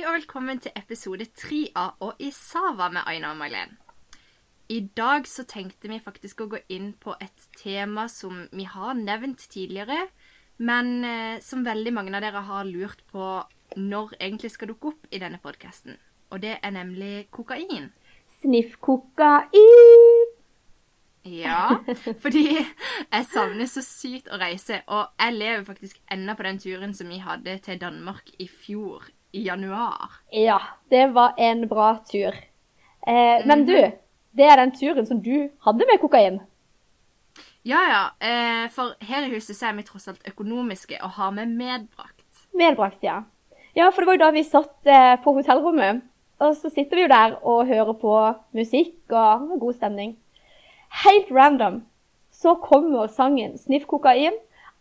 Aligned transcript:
Hei 0.00 0.06
og 0.08 0.14
velkommen 0.16 0.56
til 0.64 0.72
episode 0.80 1.26
tre 1.36 1.58
av 1.76 1.98
Og 2.00 2.22
i 2.24 2.30
Sava 2.32 2.86
med 2.88 3.04
Aina 3.10 3.34
og 3.34 3.36
Mailen. 3.36 3.74
I 4.72 4.78
dag 4.96 5.26
så 5.28 5.44
tenkte 5.44 5.90
vi 5.92 5.98
faktisk 6.00 6.40
å 6.40 6.46
gå 6.54 6.60
inn 6.72 6.94
på 6.96 7.12
et 7.20 7.44
tema 7.60 8.06
som 8.08 8.38
vi 8.48 8.64
har 8.64 8.96
nevnt 8.96 9.44
tidligere, 9.52 10.06
men 10.56 11.04
eh, 11.04 11.42
som 11.44 11.66
veldig 11.68 11.92
mange 11.92 12.16
av 12.16 12.24
dere 12.24 12.44
har 12.48 12.64
lurt 12.70 13.04
på 13.12 13.26
når 13.76 14.16
egentlig 14.16 14.54
skal 14.54 14.72
dukke 14.72 14.94
opp 14.94 15.12
i 15.12 15.20
denne 15.20 15.42
podkasten. 15.44 16.00
Og 16.32 16.40
det 16.46 16.56
er 16.56 16.76
nemlig 16.78 17.28
kokain. 17.36 17.92
Sniff 18.40 18.80
kokain. 18.80 20.26
Ja, 21.28 21.76
fordi 22.24 22.46
jeg 22.56 23.30
savner 23.36 23.68
så 23.68 23.84
sykt 23.84 24.32
å 24.32 24.40
reise, 24.40 24.80
og 24.88 25.12
jeg 25.20 25.40
lever 25.42 25.68
faktisk 25.68 26.00
ennå 26.08 26.40
på 26.40 26.48
den 26.48 26.64
turen 26.64 26.96
som 26.96 27.12
vi 27.12 27.20
hadde 27.20 27.60
til 27.68 27.84
Danmark 27.84 28.32
i 28.40 28.48
fjor, 28.48 29.04
i 29.32 29.42
januar. 29.46 30.10
Ja, 30.30 30.60
det 30.88 31.06
var 31.14 31.34
en 31.36 31.68
bra 31.68 31.96
tur. 32.10 32.34
Eh, 33.06 33.46
men 33.46 33.66
du, 33.66 33.76
det 34.30 34.46
er 34.46 34.56
den 34.60 34.72
turen 34.72 35.06
som 35.06 35.22
du 35.22 35.50
hadde 35.64 35.86
med 35.88 36.00
kokain. 36.00 36.40
Ja, 37.62 37.80
ja, 37.88 38.02
eh, 38.26 38.70
for 38.72 38.96
her 39.04 39.26
i 39.26 39.34
huset 39.34 39.56
så 39.56 39.68
er 39.68 39.76
vi 39.76 39.84
tross 39.84 40.08
alt 40.08 40.28
økonomiske 40.28 40.98
og 41.04 41.16
har 41.18 41.34
med 41.36 41.52
medbrakt. 41.52 42.46
Medbrakt, 42.56 43.02
ja. 43.04 43.22
Ja, 43.76 43.90
for 43.90 44.02
det 44.02 44.08
var 44.08 44.16
jo 44.16 44.24
da 44.24 44.30
vi 44.34 44.44
satt 44.46 44.88
eh, 44.88 45.16
på 45.22 45.34
hotellrommet. 45.36 46.02
Og 46.40 46.56
så 46.56 46.70
sitter 46.72 46.96
vi 46.96 47.04
jo 47.04 47.12
der 47.12 47.36
og 47.44 47.68
hører 47.68 47.92
på 48.00 48.14
musikk 48.56 49.12
og 49.12 49.58
god 49.60 49.76
stemning. 49.76 50.14
Helt 51.04 51.28
random 51.30 51.82
så 52.32 52.54
kommer 52.54 53.06
sangen 53.06 53.58
'Sniff 53.58 53.84
kokain' 53.86 54.38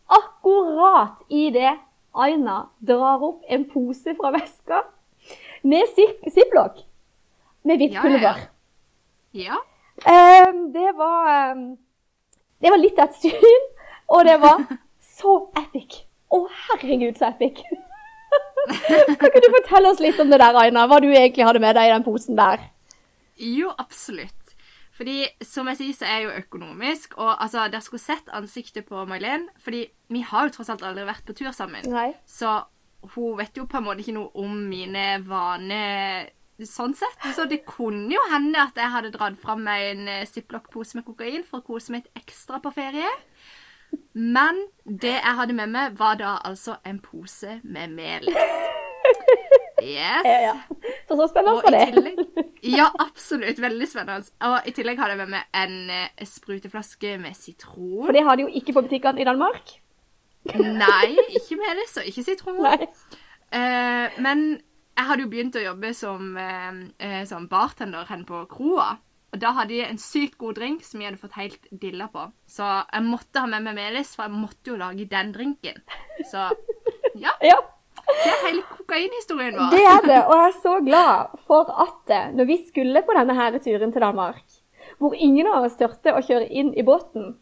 akkurat 0.07 1.19
i 1.29 1.49
det 1.51 1.77
Aina 2.23 2.57
drar 2.85 3.21
opp 3.25 3.43
en 3.49 3.65
pose 3.71 4.13
fra 4.17 4.31
veska 4.35 4.83
med 5.63 5.87
zip- 5.95 6.29
ziplock 6.31 6.83
med 7.67 7.81
hvitt 7.81 7.97
pulver. 8.01 8.45
ja, 9.33 9.49
ja. 9.49 9.57
Ja, 9.59 9.65
Um, 9.99 10.71
det 10.71 10.93
var 10.95 11.51
um, 11.51 11.63
Det 12.61 12.69
var 12.71 12.77
litt 12.79 12.99
av 13.03 13.09
et 13.09 13.17
syn, 13.19 13.65
og 14.07 14.21
det 14.25 14.37
var 14.39 14.61
så 15.19 15.33
epic. 15.59 15.97
Å, 16.31 16.39
herregud, 16.69 17.17
så 17.19 17.27
epic. 17.33 17.59
kan 19.19 19.27
ikke 19.27 19.41
du 19.43 19.49
fortelle 19.57 19.91
oss 19.91 19.99
litt 19.99 20.19
om 20.23 20.31
det 20.31 20.39
der, 20.39 20.55
Aina? 20.61 20.85
Hva 20.87 21.01
du 21.03 21.09
egentlig 21.11 21.43
hadde 21.43 21.59
med 21.63 21.75
deg 21.75 21.89
i 21.89 21.93
den 21.97 22.05
posen 22.07 22.39
der? 22.39 22.63
jo, 23.39 23.73
absolutt. 23.79 24.38
Fordi, 24.99 25.21
som 25.47 25.69
jeg 25.71 25.79
sier, 25.79 25.95
så 25.95 26.07
er 26.07 26.17
jeg 26.17 26.25
jo 26.25 26.39
økonomisk, 26.41 27.13
og 27.23 27.29
altså, 27.31 27.69
dere 27.71 27.85
skulle 27.85 28.03
sett 28.03 28.27
ansiktet 28.35 28.89
på 28.89 29.05
Mailén. 29.07 29.47
fordi 29.63 29.85
vi 30.11 30.21
har 30.27 30.47
jo 30.47 30.57
tross 30.57 30.71
alt 30.73 30.83
aldri 30.83 31.05
vært 31.07 31.23
på 31.23 31.35
tur 31.39 31.53
sammen. 31.55 31.85
Nei. 31.87 32.09
Så 32.27 32.57
hun 33.13 33.37
vet 33.39 33.55
jo 33.55 33.63
på 33.69 33.79
en 33.79 33.85
måte 33.85 34.03
ikke 34.03 34.17
noe 34.17 34.33
om 34.35 34.57
mine 34.67 35.05
vaner 35.23 36.27
sånn 36.67 36.95
sett. 36.99 37.23
Så 37.35 37.45
det 37.47 37.61
kunne 37.67 38.11
jo 38.11 38.25
hende 38.33 38.59
at 38.59 38.75
jeg 38.75 38.91
hadde 38.91 39.13
dratt 39.13 39.39
fram 39.39 39.63
meg 39.63 39.85
en 39.93 40.11
eh, 40.11 40.27
ziplock-pose 40.27 40.99
med 40.99 41.07
kokain 41.07 41.45
for 41.47 41.61
å 41.61 41.67
kose 41.69 41.93
meg 41.93 42.03
litt 42.03 42.25
ekstra 42.25 42.59
på 42.59 42.73
ferie. 42.75 43.07
Men 44.13 44.65
det 44.83 45.15
jeg 45.15 45.37
hadde 45.39 45.55
med 45.55 45.71
meg, 45.71 45.95
var 45.97 46.19
da 46.19 46.35
altså 46.43 46.75
en 46.83 46.99
pose 46.99 47.61
med 47.63 47.95
melis. 47.95 48.78
Yes. 49.83 50.25
Ja, 50.25 50.39
ja. 50.43 50.55
Så 51.07 51.17
så 51.17 51.27
spennende 51.31 51.63
var 51.63 51.75
det. 51.75 51.83
tillegg, 51.93 52.45
ja, 52.77 52.87
absolutt. 52.99 53.59
Veldig 53.63 53.87
spennende. 53.89 54.31
Og 54.47 54.69
i 54.69 54.73
tillegg 54.75 54.99
hadde 55.01 55.15
jeg 55.15 55.21
med 55.23 55.33
meg 55.35 55.59
en 55.63 55.75
eh, 55.95 56.25
spruteflaske 56.27 57.17
med 57.21 57.37
sitron. 57.37 58.05
For 58.05 58.15
det 58.15 58.23
har 58.27 58.39
de 58.39 58.47
jo 58.47 58.53
ikke 58.61 58.75
på 58.77 58.85
butikkene 58.87 59.21
i 59.23 59.27
Danmark. 59.27 59.75
Nei, 60.55 61.17
ikke 61.35 61.59
melis 61.59 61.97
og 61.99 62.07
ikke 62.09 62.25
sitron. 62.25 62.63
Eh, 63.49 64.17
men 64.23 64.47
jeg 64.99 65.07
hadde 65.07 65.23
jo 65.23 65.29
begynt 65.31 65.55
å 65.59 65.63
jobbe 65.63 65.93
som, 65.95 66.33
eh, 66.37 67.23
som 67.29 67.47
bartender 67.51 68.07
hen 68.09 68.25
på 68.27 68.43
kroa. 68.51 68.97
Og 69.29 69.37
da 69.41 69.51
hadde 69.53 69.75
de 69.75 69.83
en 69.85 69.99
sykt 70.01 70.39
god 70.41 70.57
drink 70.57 70.83
som 70.85 71.01
jeg 71.01 71.11
hadde 71.11 71.21
fått 71.21 71.37
helt 71.37 71.67
dilla 71.69 72.07
på. 72.09 72.23
Så 72.49 72.65
jeg 72.65 73.05
måtte 73.05 73.43
ha 73.43 73.49
med 73.51 73.67
meg 73.67 73.77
melis, 73.77 74.15
for 74.17 74.25
jeg 74.25 74.33
måtte 74.33 74.71
jo 74.73 74.79
lage 74.81 75.05
den 75.09 75.33
drinken. 75.35 75.83
Så 76.31 76.47
ja, 77.19 77.35
Ja, 77.45 77.59
det 78.09 78.31
er 78.31 78.39
hele 78.45 78.63
kokainhistorien 78.71 79.59
vår. 79.59 79.75
det 79.75 79.83
er 79.89 80.07
det. 80.07 80.21
Og 80.23 80.33
jeg 80.37 80.47
er 80.47 80.57
så 80.63 80.73
glad 80.85 81.37
for 81.49 81.69
at 81.85 82.15
eh, 82.15 82.31
når 82.37 82.49
vi 82.49 82.57
skulle 82.67 83.03
på 83.05 83.15
denne 83.17 83.35
her 83.37 83.59
turen 83.59 83.93
til 83.93 84.05
Danmark, 84.05 84.41
hvor 84.99 85.15
ingen 85.15 85.47
av 85.47 85.67
oss 85.67 85.77
turte 85.79 86.15
å 86.15 86.23
kjøre 86.25 86.49
inn 86.49 86.73
i 86.73 86.85
båten, 86.85 87.35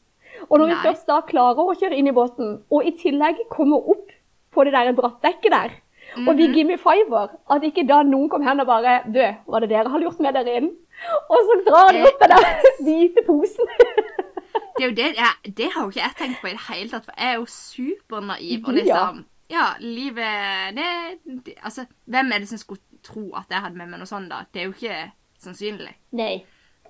og 0.50 0.59
når 0.59 0.69
vi 0.69 0.75
Nei. 0.75 0.83
først 0.85 1.07
da 1.09 1.22
klarer 1.25 1.66
å 1.66 1.75
kjøre 1.77 1.97
inn 1.97 2.09
i 2.11 2.16
båten, 2.16 2.59
og 2.69 2.85
i 2.85 2.94
tillegg 3.00 3.47
kommer 3.53 3.81
opp 3.95 4.11
på 4.53 4.66
det 4.66 4.73
der 4.75 4.94
brattdekket 4.97 5.53
der, 5.53 5.77
og 6.25 6.38
vi 6.38 6.47
gimme 6.56 6.77
fiver, 6.81 7.33
at 7.51 7.66
ikke 7.67 7.83
da 7.88 8.01
noen 8.07 8.29
kom 8.31 8.45
hen 8.45 8.61
og 8.63 8.69
bare 8.69 9.01
Du, 9.11 9.19
var 9.51 9.63
det 9.63 9.69
dere 9.73 9.91
hadde 9.91 10.07
gjort 10.07 10.22
med 10.23 10.38
dere 10.38 10.53
inn? 10.61 10.69
Og 11.29 11.50
så 11.50 11.57
drar 11.67 11.91
de 11.94 12.03
opp 12.07 12.22
den 12.23 12.33
der 12.33 12.69
hvite 12.85 13.23
posen. 13.27 13.73
Det 14.77 14.85
er 14.85 14.94
det, 14.97 15.07
det 15.57 15.67
har 15.73 15.83
jo 15.83 15.91
ikke 15.91 16.03
jeg 16.03 16.16
tenkt 16.17 16.41
på 16.41 16.50
i 16.50 16.53
det 16.53 16.63
hele 16.69 16.89
tatt, 16.91 17.06
for 17.06 17.17
jeg 17.17 17.33
er 17.33 17.39
jo 17.39 17.47
supernaiv. 17.50 18.63
Og 18.63 18.77
liksom... 18.77 19.22
ja. 19.25 19.36
Ja, 19.49 19.73
livet 19.79 20.75
det, 20.75 20.87
det, 21.45 21.53
Altså, 21.63 21.85
hvem 22.05 22.31
er 22.31 22.39
det 22.43 22.49
som 22.49 22.57
skulle 22.61 22.81
tro 23.03 23.29
at 23.39 23.45
jeg 23.49 23.61
hadde 23.63 23.77
med 23.79 23.87
meg 23.93 23.99
noe 24.01 24.09
sånt, 24.09 24.29
da? 24.29 24.41
Det 24.53 24.61
er 24.61 24.65
jo 24.69 24.73
ikke 24.75 25.11
sannsynlig. 25.39 25.93
Nei, 26.17 26.45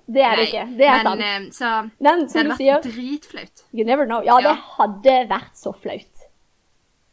det 0.07 0.23
er 0.23 0.35
det 0.39 0.45
ikke. 0.47 0.65
Det 0.79 0.87
er 0.87 1.03
men, 1.03 1.09
sant. 1.09 1.21
eh, 1.21 1.49
så 1.51 1.71
Men 1.99 2.23
det 2.27 2.35
hadde 2.35 2.49
vært 2.53 2.61
sier, 2.61 2.85
dritflaut. 2.85 3.65
you 3.73 3.85
never 3.85 4.05
know. 4.07 4.23
Ja, 4.25 4.37
det 4.41 4.55
hadde 4.77 5.17
vært 5.29 5.57
så 5.59 5.73
flaut. 5.75 6.23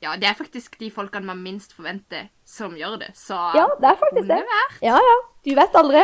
Ja, 0.04 0.16
det 0.20 0.28
er 0.28 0.34
faktisk 0.36 0.76
de 0.78 0.90
folkene 0.92 1.24
man 1.26 1.40
minst 1.42 1.72
forventer 1.72 2.28
som 2.44 2.74
gjør 2.76 2.98
det, 3.00 3.10
så 3.16 3.38
Ja, 3.56 3.66
det 3.80 3.88
er 3.88 3.96
faktisk 3.96 4.28
det. 4.28 4.42
vært. 4.44 4.78
Ja, 4.84 4.98
ja. 5.00 5.16
Du 5.44 5.54
vet 5.56 5.74
aldri. 5.80 6.02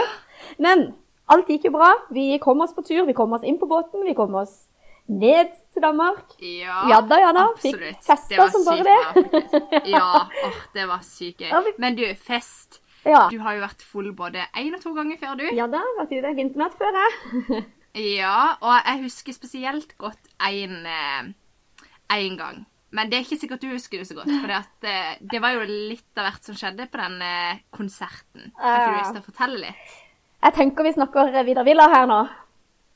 Men 0.58 0.94
alt 1.28 1.48
gikk 1.52 1.66
jo 1.68 1.74
bra. 1.76 1.92
Vi 2.10 2.38
kom 2.42 2.60
oss 2.64 2.72
på 2.74 2.82
tur. 2.82 3.04
Vi 3.06 3.12
kom 3.12 3.32
oss 3.36 3.44
inn 3.44 3.58
på 3.60 3.68
båten. 3.68 4.02
Vi 4.04 4.14
kom 4.16 4.34
oss 4.40 4.66
ned 5.10 5.56
til 5.74 5.82
Danmark. 5.84 6.36
Ja, 6.38 6.84
Ja 6.90 7.00
da, 7.06 7.18
ja 7.22 7.32
da. 7.36 7.46
Fikk 7.60 7.82
festa 8.06 8.36
Det 8.36 8.46
som 8.54 8.64
bare 8.68 8.86
det. 8.86 9.32
bra. 9.34 9.82
Ja, 9.90 10.06
oh, 10.46 10.62
det 10.74 10.86
var 10.90 11.02
sykt 11.06 11.42
gøy. 11.44 11.74
Men 11.82 11.98
du, 11.98 12.06
fest. 12.14 12.80
Ja. 13.04 13.26
Du 13.32 13.38
har 13.40 13.56
jo 13.56 13.64
vært 13.64 13.82
full 13.82 14.10
både 14.16 14.44
én 14.60 14.74
og 14.76 14.82
to 14.82 14.92
ganger 14.96 15.20
før, 15.20 15.38
du. 15.40 15.46
Ja 15.56 15.66
da, 15.70 15.80
vært 15.98 16.12
ute 16.12 16.34
vinternatt 16.36 16.76
før, 16.78 16.98
jeg. 17.04 17.62
Ja, 17.98 18.54
og 18.62 18.76
jeg 18.86 19.00
husker 19.02 19.34
spesielt 19.34 19.96
godt 19.98 20.28
en, 20.46 20.86
eh, 20.86 22.28
gang. 22.38 22.60
Men 22.94 23.10
det 23.10 23.16
er 23.18 23.24
ikke 23.24 23.38
sikkert 23.40 23.62
du 23.62 23.72
husker 23.72 23.98
det 23.98 24.06
så 24.06 24.14
godt, 24.14 24.30
for 24.30 24.50
eh, 24.86 25.16
det 25.20 25.40
var 25.42 25.56
jo 25.56 25.66
litt 25.66 26.18
av 26.18 26.28
hvert 26.28 26.46
som 26.46 26.54
skjedde 26.54 26.86
på 26.90 27.00
den 27.00 27.22
eh, 27.22 27.64
konserten. 27.74 28.52
Har 28.58 28.78
ikke 28.78 28.92
du 28.92 28.98
lyst 29.00 29.16
til 29.16 29.22
å 29.22 29.26
fortelle 29.26 29.58
litt? 29.64 29.98
Jeg 30.40 30.56
tenker 30.56 30.86
vi 30.86 30.94
snakker 30.94 31.34
Vidar 31.44 31.66
Villa 31.66 31.88
her 31.90 32.06
nå. 32.08 32.20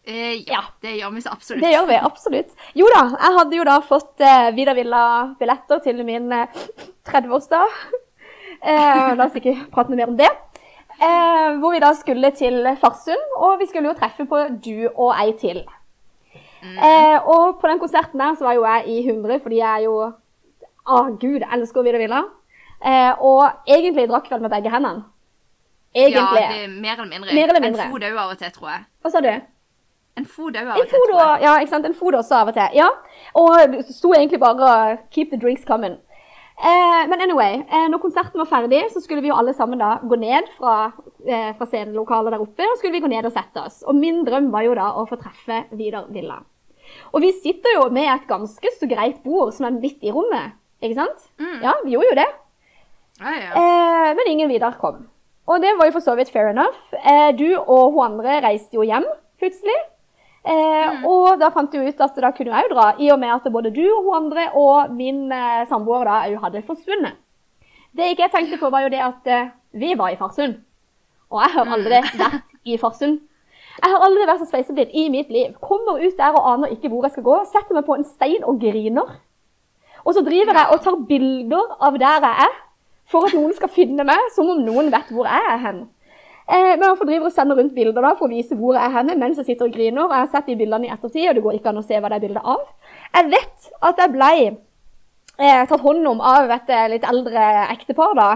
Eh, 0.06 0.34
ja, 0.44 0.58
Ja. 0.58 0.62
det 0.82 0.96
gjør 0.98 1.12
vi 1.14 1.20
så 1.24 1.30
absolutt. 1.32 1.62
Det 1.64 1.72
gjør 1.72 1.86
vi, 1.88 1.94
absolutt. 1.96 2.50
Jo 2.76 2.86
da, 2.92 3.02
jeg 3.16 3.36
hadde 3.38 3.56
jo 3.56 3.64
da 3.64 3.76
fått 3.80 4.20
eh, 4.20 4.50
Vida 4.56 4.74
Villa-billetter 4.76 5.80
til 5.86 6.02
min 6.04 6.32
eh, 6.32 6.46
30-årsdag. 7.08 7.78
Eh, 8.64 9.14
la 9.16 9.24
oss 9.26 9.34
ikke 9.40 9.54
prate 9.72 9.90
noe 9.92 9.96
mer 10.02 10.12
om 10.12 10.16
det. 10.18 10.28
Eh, 10.94 11.56
hvor 11.60 11.72
vi 11.74 11.80
da 11.82 11.90
skulle 11.98 12.30
til 12.36 12.60
Farsund, 12.80 13.32
og 13.40 13.56
vi 13.60 13.66
skulle 13.66 13.90
jo 13.90 13.96
treffe 13.98 14.26
på 14.30 14.42
du 14.64 14.86
og 14.94 15.14
ei 15.18 15.32
til. 15.40 15.64
Eh, 16.64 17.18
og 17.28 17.58
på 17.60 17.68
den 17.68 17.80
konserten 17.82 18.20
der 18.20 18.36
så 18.38 18.46
var 18.46 18.54
jo 18.56 18.62
jeg 18.64 18.86
i 18.88 19.00
100, 19.08 19.40
fordi 19.44 19.58
jeg 19.60 19.84
jo 19.84 19.96
Å, 20.84 20.96
gud, 21.16 21.40
jeg 21.40 21.48
elsker 21.48 21.80
Vida 21.84 21.96
Villa. 21.96 22.18
Eh, 22.84 23.12
og 23.24 23.64
egentlig 23.66 24.04
drakk 24.10 24.26
vel 24.28 24.42
med 24.44 24.50
begge 24.52 24.68
hendene. 24.68 25.06
Egentlig. 25.96 26.42
Ja, 26.42 26.50
det 26.52 26.64
er 26.66 26.68
mer 26.68 26.98
eller 26.98 27.08
mindre. 27.08 27.34
Mer 27.36 27.48
eller 27.54 27.62
mindre. 27.64 27.86
En 27.86 27.92
fot 27.94 28.04
òg 28.04 28.18
av 28.20 28.32
og 28.34 28.38
til, 28.42 28.50
tror 28.52 28.68
jeg. 28.68 28.82
Hva 29.00 29.12
sa 29.14 29.22
du? 29.24 29.30
En 30.16 30.26
fot 30.30 30.54
òg 30.54 30.68
av 30.70 30.78
og 30.78 30.90
til, 30.90 31.12
ja, 31.42 31.52
ikke 31.58 31.72
sant? 31.72 31.86
En 31.88 31.96
fod 31.98 32.14
også 32.14 32.36
av 32.38 32.50
og 32.52 32.54
til. 32.54 32.76
Ja. 32.78 32.88
Og 33.34 33.72
det 33.72 33.84
sto 33.90 34.12
egentlig 34.14 34.40
bare 34.40 34.98
'keep 35.10 35.30
the 35.30 35.40
drinks 35.40 35.64
coming'. 35.64 35.98
Eh, 36.54 37.08
men 37.08 37.20
anyway, 37.20 37.54
eh, 37.54 37.88
når 37.90 37.98
konserten 37.98 38.38
var 38.38 38.46
ferdig, 38.46 38.84
så 38.92 39.00
skulle 39.00 39.22
vi 39.22 39.28
jo 39.28 39.34
alle 39.34 39.52
sammen 39.54 39.78
da 39.78 39.98
gå 40.02 40.16
ned 40.16 40.46
fra, 40.58 40.92
eh, 41.26 41.50
fra 41.58 41.66
scenelokalet 41.66 42.30
der 42.30 42.44
oppe, 42.44 42.62
og 42.62 42.78
skulle 42.78 42.92
vi 42.92 43.00
gå 43.00 43.10
ned 43.10 43.26
og 43.26 43.32
sette 43.32 43.58
oss. 43.58 43.82
Og 43.82 43.94
min 43.94 44.24
drøm 44.24 44.52
var 44.52 44.62
jo 44.62 44.74
da 44.74 44.92
å 44.94 45.06
få 45.08 45.18
treffe 45.18 45.64
Vidar 45.72 46.06
Villa. 46.08 46.38
Og 47.12 47.20
vi 47.20 47.32
sitter 47.32 47.74
jo 47.74 47.88
med 47.90 48.06
et 48.06 48.28
ganske 48.28 48.70
så 48.78 48.86
greit 48.86 49.22
bord 49.24 49.52
som 49.52 49.66
er 49.66 49.80
midt 49.80 50.04
i 50.04 50.12
rommet, 50.14 50.54
ikke 50.80 50.94
sant? 50.94 51.26
Ja, 51.62 51.72
vi 51.84 51.96
gjorde 51.96 52.10
jo 52.12 52.14
det. 52.14 52.30
Ja, 53.20 53.34
ja. 53.34 53.50
Eh, 53.58 54.14
men 54.14 54.26
ingen 54.28 54.48
Vidar 54.48 54.78
kom. 54.78 55.08
Og 55.46 55.60
det 55.60 55.74
var 55.76 55.86
jo 55.86 55.92
for 55.98 56.04
så 56.04 56.14
vidt 56.16 56.30
fair 56.32 56.48
enough. 56.48 56.78
Eh, 57.04 57.32
du 57.36 57.56
og 57.58 57.92
hun 57.92 58.04
andre 58.12 58.40
reiste 58.46 58.78
jo 58.78 58.86
hjem 58.86 59.04
plutselig. 59.40 59.76
Eh, 60.44 61.04
Og 61.08 61.38
da 61.40 61.48
fant 61.50 61.72
jeg 61.72 61.88
ut 61.94 62.00
at 62.04 62.16
da 62.20 62.30
kunne 62.36 62.52
jeg 62.52 62.68
jo 62.68 62.74
dra, 62.74 62.86
i 63.00 63.10
og 63.12 63.18
med 63.18 63.32
at 63.32 63.52
både 63.52 63.70
du 63.72 63.84
og 63.88 64.04
hun 64.04 64.16
andre 64.18 64.50
og 64.54 64.90
min 64.92 65.30
eh, 65.32 65.64
samboer 65.70 66.04
da 66.04 66.18
òg 66.28 66.40
hadde 66.42 66.62
forsvunnet. 66.66 67.16
Det 67.96 68.10
ikke 68.10 68.26
jeg 68.26 68.32
tenkte 68.34 68.58
på, 68.60 68.70
var 68.70 68.84
jo 68.84 68.90
det 68.92 69.00
at 69.00 69.26
eh, 69.30 69.48
vi 69.72 69.94
var 69.96 70.10
i 70.12 70.18
Farsund. 70.20 70.58
Og 71.30 71.40
jeg 71.40 71.54
har 71.54 71.70
aldri 71.76 72.00
vært 72.20 72.42
i 72.64 72.76
Farsund. 72.78 73.20
Jeg 73.82 73.90
har 73.90 74.04
aldri 74.06 74.26
vært 74.28 74.42
så 74.44 74.50
sveiseblind 74.50 74.92
i 74.94 75.08
mitt 75.10 75.30
liv. 75.34 75.54
Kommer 75.62 75.98
ut 76.02 76.18
der 76.18 76.36
og 76.36 76.44
aner 76.52 76.74
ikke 76.74 76.88
hvor 76.92 77.02
jeg 77.06 77.16
skal 77.16 77.26
gå. 77.26 77.38
Setter 77.50 77.74
meg 77.74 77.86
på 77.88 77.96
en 77.96 78.04
stein 78.06 78.44
og 78.44 78.60
griner. 78.62 79.16
Og 80.04 80.14
så 80.14 80.22
driver 80.22 80.54
jeg 80.60 80.70
og 80.70 80.82
tar 80.84 81.00
bilder 81.08 81.72
av 81.80 81.96
der 81.98 82.20
jeg 82.28 82.44
er. 82.46 82.60
for 83.10 83.26
at 83.26 83.34
noen 83.36 83.52
skal 83.52 83.68
finne 83.68 84.04
meg, 84.04 84.20
som 84.32 84.48
om 84.48 84.60
noen 84.64 84.86
vet 84.92 85.10
hvor 85.12 85.26
jeg 85.28 85.48
er 85.50 85.58
hen. 85.60 85.80
Eh, 86.44 86.74
men 86.76 86.82
han 86.84 86.98
får 87.00 87.12
og 87.22 87.32
sender 87.32 87.56
rundt 87.56 87.74
bilder 87.74 88.04
da, 88.04 88.12
for 88.18 88.28
å 88.28 88.34
vise 88.34 88.56
hvor 88.58 88.76
jeg 88.76 88.84
er 88.84 88.96
henne 88.98 89.16
mens 89.16 89.38
jeg 89.40 89.48
sitter 89.48 89.68
og 89.68 89.76
griner. 89.76 90.04
Og 90.04 90.12
jeg 90.12 90.26
har 90.26 90.32
sett 90.32 90.50
de 90.50 90.58
bildene 90.60 90.88
i 90.88 90.92
ettertid, 90.92 91.28
og 91.30 91.38
det 91.38 91.44
går 91.46 91.58
ikke 91.58 91.72
an 91.72 91.80
å 91.80 91.86
se 91.86 92.00
hva 92.00 92.10
det 92.12 92.18
er 92.18 92.26
bilde 92.26 92.42
av. 92.54 92.66
Jeg 93.14 93.30
vet 93.32 93.70
at 93.90 94.02
jeg 94.02 94.12
ble 94.16 94.32
eh, 94.40 95.62
tatt 95.70 95.86
hånd 95.86 96.10
om 96.10 96.20
av 96.34 96.52
et 96.58 96.74
eh, 96.74 96.90
litt 96.96 97.08
eldre 97.08 97.46
ektepar 97.72 98.12
da. 98.18 98.28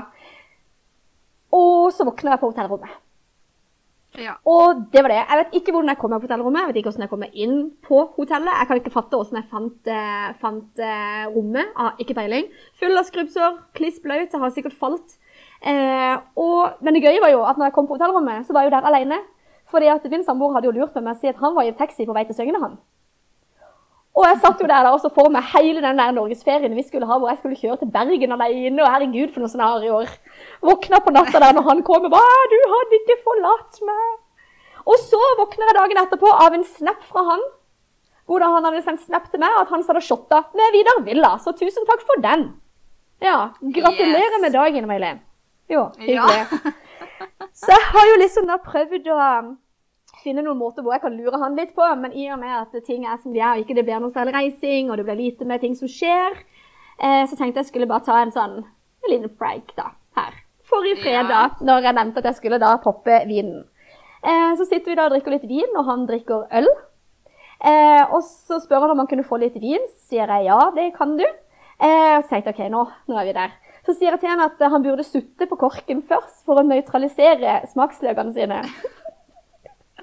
Og 1.58 1.92
så 1.96 2.08
våkner 2.08 2.34
jeg 2.34 2.42
på 2.42 2.50
hotellrommet. 2.52 2.96
Ja. 4.18 4.34
Og 4.48 4.88
det 4.92 5.02
var 5.04 5.12
det. 5.12 5.20
Jeg 5.20 5.38
vet 5.38 5.56
ikke 5.58 5.72
hvordan 5.74 5.92
jeg 5.92 5.98
kom 6.00 6.10
meg 6.14 6.22
på 6.22 6.26
hotellrommet. 6.26 6.62
Jeg 6.62 6.70
vet 6.70 6.78
ikke 6.80 6.90
hvordan 6.90 7.04
jeg 7.04 7.12
kom 7.12 7.22
meg 7.22 7.36
inn 7.44 7.56
på 7.84 8.00
hotellet. 8.16 8.54
Jeg 8.56 8.68
kan 8.70 8.80
ikke 8.80 8.94
fatte 8.94 9.20
hvordan 9.20 9.38
jeg 9.38 9.50
fant, 9.52 9.90
eh, 9.92 10.28
fant 10.40 10.82
eh, 10.82 11.24
rommet. 11.34 11.72
Ah, 11.76 11.92
ikke 12.00 12.16
peiling. 12.16 12.48
Full 12.80 12.98
av 12.98 13.06
skrubbsår, 13.08 13.58
kliss 13.76 14.00
blaut. 14.02 14.32
Jeg 14.32 14.42
har 14.42 14.54
sikkert 14.56 14.78
falt. 14.80 15.18
Eh, 15.62 16.16
og, 16.38 16.78
men 16.80 16.94
det 16.94 17.02
gøye 17.02 17.22
var 17.22 17.32
jo 17.32 17.42
at 17.48 17.58
når 17.58 17.70
jeg 17.70 17.76
kom 17.78 17.88
på 17.88 17.96
hotellrommet, 17.98 18.46
så 18.46 18.54
var 18.54 18.64
jeg 18.64 18.70
jo 18.70 18.76
der 18.76 18.90
alene. 18.90 19.18
Fordi 19.68 19.90
at 19.92 20.04
min 20.10 20.24
samboer 20.24 20.54
hadde 20.56 20.70
jo 20.70 20.76
lurt 20.76 20.94
meg 20.96 21.04
med 21.04 21.16
å 21.16 21.20
si 21.20 21.28
at 21.28 21.40
han 21.42 21.56
var 21.56 21.66
i 21.68 21.74
taxi 21.76 22.06
på 22.08 22.14
vei 22.16 22.24
til 22.28 22.38
Søgne, 22.38 22.60
han. 22.62 22.78
Og 24.18 24.24
jeg 24.26 24.38
satt 24.42 24.62
jo 24.62 24.66
der 24.66 24.82
da, 24.82 24.90
og 24.90 25.02
så 25.02 25.10
for 25.14 25.30
meg 25.30 25.44
hele 25.52 25.82
den 25.84 26.00
der 26.00 26.14
norgesferien 26.16 26.72
vi 26.74 26.82
skulle 26.82 27.06
ha, 27.06 27.18
hvor 27.20 27.30
jeg 27.30 27.38
skulle 27.38 27.58
kjøre 27.58 27.76
til 27.82 27.90
Bergen 27.94 28.34
alene, 28.34 28.80
og 28.82 28.88
herregud 28.90 29.34
for 29.34 29.44
noe 29.44 29.52
scenarioer. 29.52 30.10
Våkna 30.64 30.98
på 31.04 31.12
natta 31.14 31.42
der 31.44 31.54
når 31.54 31.68
han 31.68 31.84
kom 31.86 32.08
og 32.08 32.14
bare 32.16 32.48
'Du 32.50 32.58
hadde 32.72 32.98
ikke 32.98 33.18
forlatt 33.26 33.78
meg'. 33.90 34.16
Og 34.88 34.96
så 35.04 35.20
våkner 35.38 35.68
jeg 35.68 35.78
dagen 35.78 36.02
etterpå 36.02 36.32
av 36.46 36.54
en 36.56 36.64
snap 36.64 37.02
fra 37.04 37.22
han, 37.30 37.44
hvor 38.26 38.40
da 38.40 38.48
han 38.56 38.64
hadde 38.64 38.82
sendt 38.82 39.04
snap 39.04 39.30
til 39.30 39.40
meg 39.40 39.54
at 39.60 39.68
han 39.68 39.84
hadde 39.86 40.02
shotta 40.02 40.42
med 40.56 40.74
Vidar 40.74 41.04
Villa. 41.04 41.36
Så 41.38 41.52
tusen 41.52 41.86
takk 41.86 42.02
for 42.08 42.20
den. 42.20 42.48
Ja, 43.20 43.50
gratulerer 43.62 44.38
Yes. 44.38 44.42
med 44.42 44.52
dagen, 44.52 44.86
May-Len. 44.86 45.20
Jo, 45.68 45.90
Ja. 46.00 46.24
hyggelig. 46.26 46.74
Så 47.52 47.70
jeg 47.72 47.84
har 47.92 48.06
jo 48.08 48.18
liksom 48.22 48.46
da 48.46 48.56
prøvd 48.62 49.08
å 49.12 49.18
um, 49.40 49.48
finne 50.22 50.42
noen 50.42 50.58
måter 50.58 50.82
hvor 50.82 50.94
jeg 50.94 51.02
kan 51.02 51.16
lure 51.16 51.38
han 51.42 51.56
litt 51.58 51.74
på, 51.76 51.84
men 52.00 52.12
i 52.12 52.28
og 52.32 52.38
med 52.40 52.54
at 52.60 52.84
ting 52.86 53.04
er 53.06 53.16
som 53.22 53.32
de 53.34 53.40
er, 53.40 53.56
og 53.58 53.64
ikke 53.64 53.74
det 53.76 53.84
blir 53.86 54.00
noe 54.00 54.14
særlig 54.14 54.34
reising, 54.34 54.90
og 54.90 54.96
det 54.96 55.04
blir 55.08 55.18
lite 55.18 55.44
med 55.48 55.60
ting 55.60 55.74
som 55.78 55.88
skjer, 55.90 56.38
eh, 57.00 57.24
så 57.26 57.36
tenkte 57.38 57.60
jeg 57.62 57.70
skulle 57.72 57.86
bare 57.90 58.04
ta 58.06 58.20
en 58.22 58.32
sånn 58.34 58.58
en 58.64 59.10
liten 59.12 59.30
prank 59.38 59.74
da, 59.76 59.90
her. 60.16 60.32
Forrige 60.68 61.00
fredag, 61.02 61.30
Ja. 61.30 61.64
når 61.64 61.82
jeg 61.82 61.94
nevnte 61.94 62.18
at 62.18 62.24
jeg 62.24 62.34
skulle 62.40 62.58
da 62.60 62.76
poppe 62.82 63.22
vinen. 63.26 63.64
Eh, 64.22 64.54
så 64.58 64.64
sitter 64.66 64.90
vi 64.90 64.94
da 64.98 65.06
og 65.06 65.12
drikker 65.14 65.30
litt 65.36 65.46
vin, 65.48 65.76
og 65.76 65.84
han 65.86 66.06
drikker 66.06 66.48
øl. 66.52 66.66
Eh, 67.64 68.04
og 68.14 68.22
så 68.22 68.58
spør 68.62 68.80
han 68.86 68.90
om 68.90 68.98
han 68.98 69.06
kunne 69.10 69.24
få 69.26 69.38
litt 69.40 69.54
vin, 69.58 69.80
sier 70.08 70.26
jeg 70.30 70.44
ja, 70.46 70.58
det 70.74 70.92
kan 70.96 71.16
du. 71.16 71.24
Eh, 71.24 72.20
så 72.22 72.28
tenkte 72.28 72.52
jeg, 72.52 72.58
ok, 72.58 72.70
nå, 72.74 72.82
nå 73.08 73.18
er 73.20 73.24
vi 73.30 73.32
der. 73.32 73.50
Så 73.88 73.94
sier 73.96 74.12
jeg 74.12 74.20
til 74.20 74.28
han 74.28 74.44
at 74.44 74.60
eh, 74.60 74.68
han 74.68 74.84
burde 74.84 75.04
sutte 75.06 75.46
på 75.48 75.56
korken 75.56 76.02
først 76.04 76.42
for 76.44 76.60
å 76.60 76.66
nøytralisere 76.66 77.62
smaksløkene 77.70 78.34
sine. 78.36 78.58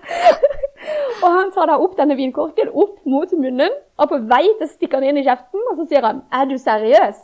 og 1.23 1.29
han 1.29 1.53
tar 1.53 1.69
da 1.69 1.77
opp 1.77 1.93
denne 1.99 2.17
vinkorken 2.17 2.73
opp 2.73 3.05
mot 3.05 3.37
munnen, 3.37 3.77
og 4.01 4.09
på 4.09 4.19
vei 4.25 4.41
til 4.47 4.65
å 4.65 4.71
stikke 4.71 4.97
den 5.03 5.13
inn 5.13 5.21
i 5.21 5.27
kjeften, 5.27 5.61
og 5.69 5.77
så 5.77 5.85
sier 5.91 6.09
han, 6.09 6.25
er 6.33 6.49
du 6.49 6.57
seriøs? 6.57 7.21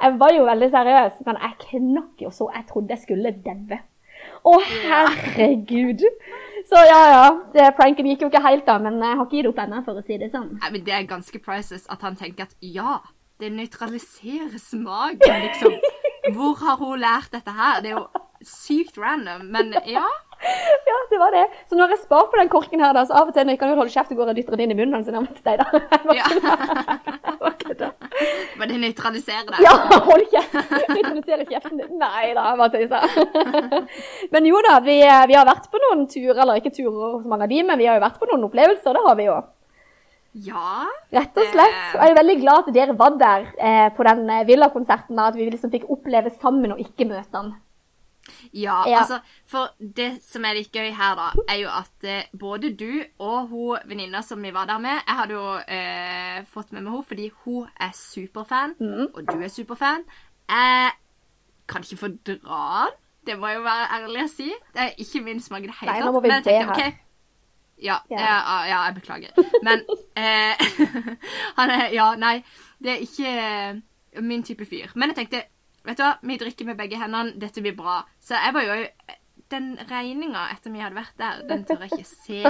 Jeg 0.00 0.16
var 0.22 0.32
jo 0.32 0.46
veldig 0.46 0.70
seriøs, 0.78 1.20
men 1.26 1.42
jeg 1.42 1.58
knakk 1.66 2.22
jo 2.22 2.30
så 2.38 2.46
jeg 2.54 2.68
trodde 2.70 2.94
jeg 2.94 3.02
skulle 3.02 3.34
daue. 3.42 3.82
Å, 4.46 4.56
herregud. 4.62 6.06
Så 6.70 6.80
ja, 6.86 7.00
ja, 7.10 7.24
det, 7.50 7.66
pranken 7.76 8.06
gikk 8.08 8.22
jo 8.22 8.30
ikke 8.30 8.46
helt 8.46 8.68
da, 8.68 8.78
men 8.78 9.02
jeg 9.02 9.18
har 9.18 9.26
ikke 9.26 9.40
gitt 9.40 9.50
opp 9.50 9.64
ennå, 9.64 9.82
for 9.84 9.98
å 9.98 10.06
si 10.06 10.22
det 10.22 10.30
sånn. 10.30 10.52
Nei, 10.60 10.70
men 10.76 10.86
Det 10.86 10.94
er 10.94 11.08
ganske 11.10 11.42
priceless 11.42 11.90
at 11.90 12.06
han 12.06 12.14
tenker 12.20 12.46
at 12.46 12.54
ja, 12.62 13.00
det 13.40 13.52
nøytraliserer 13.56 14.58
smaken, 14.60 15.44
liksom. 15.46 15.76
Hvor 16.36 16.58
har 16.60 16.76
hun 16.80 17.00
lært 17.00 17.30
dette 17.32 17.52
her? 17.56 17.80
Det 17.82 17.92
er 17.92 17.96
jo 17.98 18.06
sykt 18.46 18.98
random, 19.00 19.46
men 19.52 19.74
ja. 19.88 20.08
Ja, 20.86 20.96
det 21.10 21.18
var 21.20 21.34
det. 21.34 21.42
Så 21.68 21.76
når 21.76 21.92
jeg 21.92 21.98
spart 22.04 22.30
på 22.32 22.38
den 22.40 22.48
korken 22.48 22.80
her, 22.80 22.94
da, 22.96 23.02
så 23.04 23.18
av 23.20 23.28
og 23.28 23.34
til 23.36 23.44
når 23.44 23.52
jeg 23.56 23.60
kan 23.60 23.74
holde 23.76 23.92
kjeft, 23.92 24.08
så 24.08 24.16
går 24.16 24.30
og 24.32 24.38
dytter 24.38 24.56
den 24.56 24.64
inn 24.64 24.72
i 24.72 24.78
munnen 24.78 24.96
hans 24.96 25.10
nærmest 25.12 25.44
da. 25.44 25.66
Ja. 26.18 27.90
Men 28.58 28.72
det 28.72 28.78
nøytraliserer 28.80 29.50
det. 29.50 29.60
Ja, 29.64 29.74
hold 30.08 30.24
kjeft! 30.32 30.56
Nøytraliserer 30.94 31.44
kjeften 31.48 31.80
din. 31.80 31.92
Nei 32.00 32.32
da, 32.36 32.54
bare 32.56 32.72
tøysa. 32.72 33.04
Men 34.32 34.48
jo 34.48 34.60
da, 34.64 34.78
vi, 34.84 34.98
vi 35.04 35.36
har 35.36 35.48
vært 35.48 35.68
på 35.72 35.80
noen 35.84 36.06
turer, 36.10 36.40
eller 36.40 36.60
ikke 36.60 36.72
turer 36.72 37.20
så 37.20 37.28
mange 37.28 37.48
av 37.48 37.52
de, 37.52 37.62
men 37.68 37.80
vi 37.80 37.88
har 37.90 38.00
jo 38.00 38.06
vært 38.08 38.20
på 38.20 38.28
noen 38.32 38.48
opplevelser, 38.48 38.96
det 38.96 39.08
har 39.08 39.20
vi 39.20 39.28
jo. 39.28 39.40
Ja. 40.34 40.84
Rett 41.12 41.36
og 41.36 41.46
slett. 41.50 41.80
Og 41.96 42.02
jeg 42.04 42.10
er 42.12 42.18
veldig 42.22 42.36
glad 42.40 42.68
at 42.68 42.74
dere 42.74 42.94
var 42.98 43.16
der 43.18 43.48
eh, 43.58 43.88
på 43.96 44.04
den 44.06 44.20
villakonserten. 44.26 44.46
Villa-konserten, 44.46 45.18
at 45.18 45.34
vi 45.34 45.48
liksom 45.50 45.70
fikk 45.72 45.88
oppleve 45.90 46.30
sammen 46.40 46.72
og 46.72 46.78
ikke 46.78 47.06
møte 47.10 47.34
han. 47.34 47.50
Ja, 48.52 48.84
Ja. 48.86 49.00
altså, 49.00 49.18
for 49.46 49.70
det 49.80 50.22
som 50.22 50.44
er 50.44 50.54
litt 50.54 50.70
gøy 50.72 50.92
her, 50.94 51.14
da, 51.18 51.30
er 51.48 51.56
jo 51.62 51.68
at 51.72 52.04
eh, 52.06 52.22
både 52.38 52.70
du 52.78 53.02
og 53.18 53.48
hun 53.50 53.78
venninna 53.88 54.22
som 54.22 54.42
vi 54.42 54.52
var 54.54 54.66
der 54.66 54.78
med 54.78 55.00
Jeg 55.06 55.16
hadde 55.16 55.34
jo 55.34 55.46
eh, 55.66 56.44
fått 56.52 56.70
med 56.72 56.82
meg 56.84 56.92
henne 56.92 57.04
fordi 57.08 57.30
hun 57.44 57.66
er 57.80 57.90
superfan, 57.96 58.76
Mm. 58.78 59.08
og 59.14 59.26
du 59.26 59.40
er 59.42 59.48
superfan. 59.48 60.04
Jeg 60.48 60.90
kan 61.66 61.82
ikke 61.82 61.96
fordra 61.96 62.60
han. 62.84 62.90
Det 63.26 63.38
må 63.38 63.46
jeg 63.50 63.56
jo 63.58 63.62
være 63.62 63.88
ærlig 63.98 64.22
å 64.24 64.28
si. 64.28 64.52
Det 64.74 64.80
er 64.82 64.94
ikke 64.98 65.24
min 65.24 65.40
smak 65.40 65.62
i 65.64 65.66
det 65.66 65.74
hele 65.80 65.92
tatt. 65.92 66.22
men 66.22 66.30
jeg 66.30 66.44
tenkte, 66.44 66.70
ok, 66.70 66.94
ja, 67.82 68.00
Ja. 68.10 68.18
ja. 68.20 68.58
ja, 68.68 68.80
jeg 68.88 68.94
beklager. 69.00 69.32
Men 69.66 69.84
eh, 70.16 70.60
han 71.58 71.70
er 71.70 71.88
Ja, 71.94 72.14
nei, 72.18 72.40
det 72.82 72.92
er 72.92 73.06
ikke 73.06 73.32
eh, 73.32 73.80
min 74.22 74.42
type 74.46 74.66
fyr. 74.68 74.92
Men 74.94 75.12
jeg 75.12 75.22
tenkte 75.24 75.46
Vet 75.80 75.96
du 75.96 76.02
hva, 76.04 76.18
vi 76.28 76.34
drikker 76.36 76.66
med 76.68 76.76
begge 76.76 76.98
hendene, 77.00 77.32
dette 77.40 77.62
blir 77.64 77.72
bra. 77.72 78.02
Så 78.20 78.36
jeg 78.36 78.52
var 78.52 78.66
jo 78.68 78.74
Den 79.50 79.70
regninga 79.88 80.42
etter 80.52 80.70
vi 80.70 80.82
hadde 80.82 80.94
vært 80.94 81.16
der, 81.18 81.40
den 81.48 81.64
tør 81.66 81.80
jeg 81.86 81.96
ikke 81.96 82.10
se. 82.10 82.42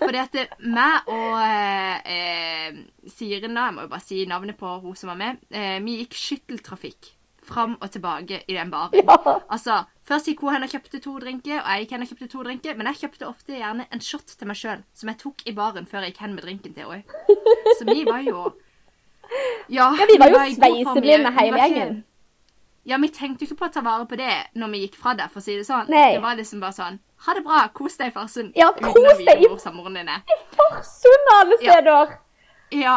Fordi 0.00 0.18
at 0.22 0.32
det, 0.34 0.46
meg 0.64 1.10
og 1.12 1.36
eh, 1.44 2.08
eh, 2.16 2.80
Siren, 3.12 3.54
da, 3.54 3.68
jeg 3.68 3.76
må 3.76 3.84
jo 3.84 3.92
bare 3.92 4.02
si 4.02 4.24
navnet 4.26 4.56
på 4.58 4.72
hun 4.82 4.96
som 4.98 5.12
var 5.12 5.20
med, 5.20 5.44
eh, 5.52 5.76
vi 5.84 6.00
gikk 6.00 6.16
skytteltrafikk 6.18 7.12
fram 7.46 7.76
og 7.80 7.90
tilbake 7.94 8.42
i 8.48 8.54
den 8.56 8.70
baren. 8.70 8.92
Ja. 9.06 9.38
Altså, 9.50 9.84
Først 10.06 10.28
gikk 10.30 10.40
hun 10.46 10.52
hen 10.54 10.62
og 10.62 10.70
kjøpte 10.70 11.00
to 11.02 11.16
drinker, 11.18 11.58
og 11.62 11.66
jeg 11.72 11.80
gikk 11.86 11.92
hen 11.96 12.02
og 12.04 12.08
kjøpte 12.12 12.28
to 12.30 12.42
drinker. 12.46 12.76
Men 12.78 12.86
jeg 12.92 13.00
kjøpte 13.00 13.26
ofte 13.26 13.56
gjerne 13.58 13.86
en 13.90 14.00
shot 14.00 14.36
til 14.38 14.46
meg 14.46 14.56
sjøl, 14.60 14.84
som 14.94 15.10
jeg 15.10 15.18
tok 15.18 15.42
i 15.50 15.54
baren 15.56 15.86
før 15.90 16.04
jeg 16.06 16.12
gikk 16.14 16.20
hen 16.22 16.36
med 16.36 16.44
drinken 16.46 16.74
til 16.76 16.92
henne. 16.92 17.02
Så 17.80 17.88
vi 17.88 18.04
var 18.06 18.20
jo 18.22 18.44
Ja, 19.68 19.88
Ja, 19.98 20.06
vi 20.06 20.18
var 20.22 20.30
jo 20.30 20.44
sveiseblinde 20.54 21.32
hele 21.40 21.58
gjengen. 21.58 21.96
Ja, 22.86 23.00
vi 23.02 23.08
tenkte 23.10 23.42
jo 23.42 23.48
ikke 23.50 23.58
på 23.64 23.66
å 23.66 23.72
ta 23.74 23.82
vare 23.82 24.06
på 24.06 24.14
det 24.20 24.30
når 24.54 24.70
vi 24.76 24.84
gikk 24.84 24.94
fra 25.02 25.16
der, 25.18 25.26
for 25.32 25.42
å 25.42 25.42
si 25.42 25.56
det 25.58 25.66
sånn. 25.66 25.88
Nei. 25.90 26.12
Det 26.14 26.22
var 26.22 26.36
liksom 26.38 26.60
bare 26.62 26.76
sånn 26.76 27.00
Ha 27.26 27.32
det 27.34 27.42
bra, 27.42 27.64
kos 27.74 27.96
deg 27.98 28.12
i 28.12 28.14
Farsund. 28.14 28.52
Ja, 28.54 28.68
kos 28.76 28.94
deg 29.26 29.42
i-. 29.42 29.48
Farsund 30.54 31.30
alle 31.34 31.56
Ja. 31.64 31.72
steder! 31.72 32.16
Ja, 32.70 32.96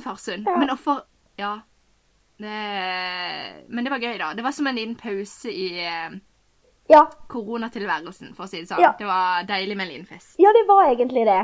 Farsund. 0.00 0.46
Ja. 0.48 0.56
Men 0.56 0.68
hvorfor 0.72 1.02
Ja. 1.36 1.58
Det, 2.38 3.66
men 3.68 3.84
det 3.84 3.90
var 3.90 3.98
gøy, 4.02 4.16
da. 4.20 4.32
Det 4.36 4.44
var 4.44 4.52
som 4.52 4.66
en 4.66 4.76
liten 4.76 4.96
pause 5.00 5.50
i 5.52 5.68
eh, 5.84 6.16
Ja, 6.92 7.04
koronatilværelsen, 7.32 8.34
for 8.36 8.46
å 8.46 8.50
si 8.50 8.60
det 8.62 8.68
sånn. 8.70 8.82
Ja. 8.84 8.92
Det 8.98 9.06
var 9.08 9.46
deilig 9.48 9.76
med 9.76 9.86
en 9.88 9.92
liten 9.94 10.06
fest. 10.10 10.34
ja, 10.38 10.52
det 10.54 10.66
var 10.68 10.90
egentlig 10.92 11.24
det. 11.26 11.40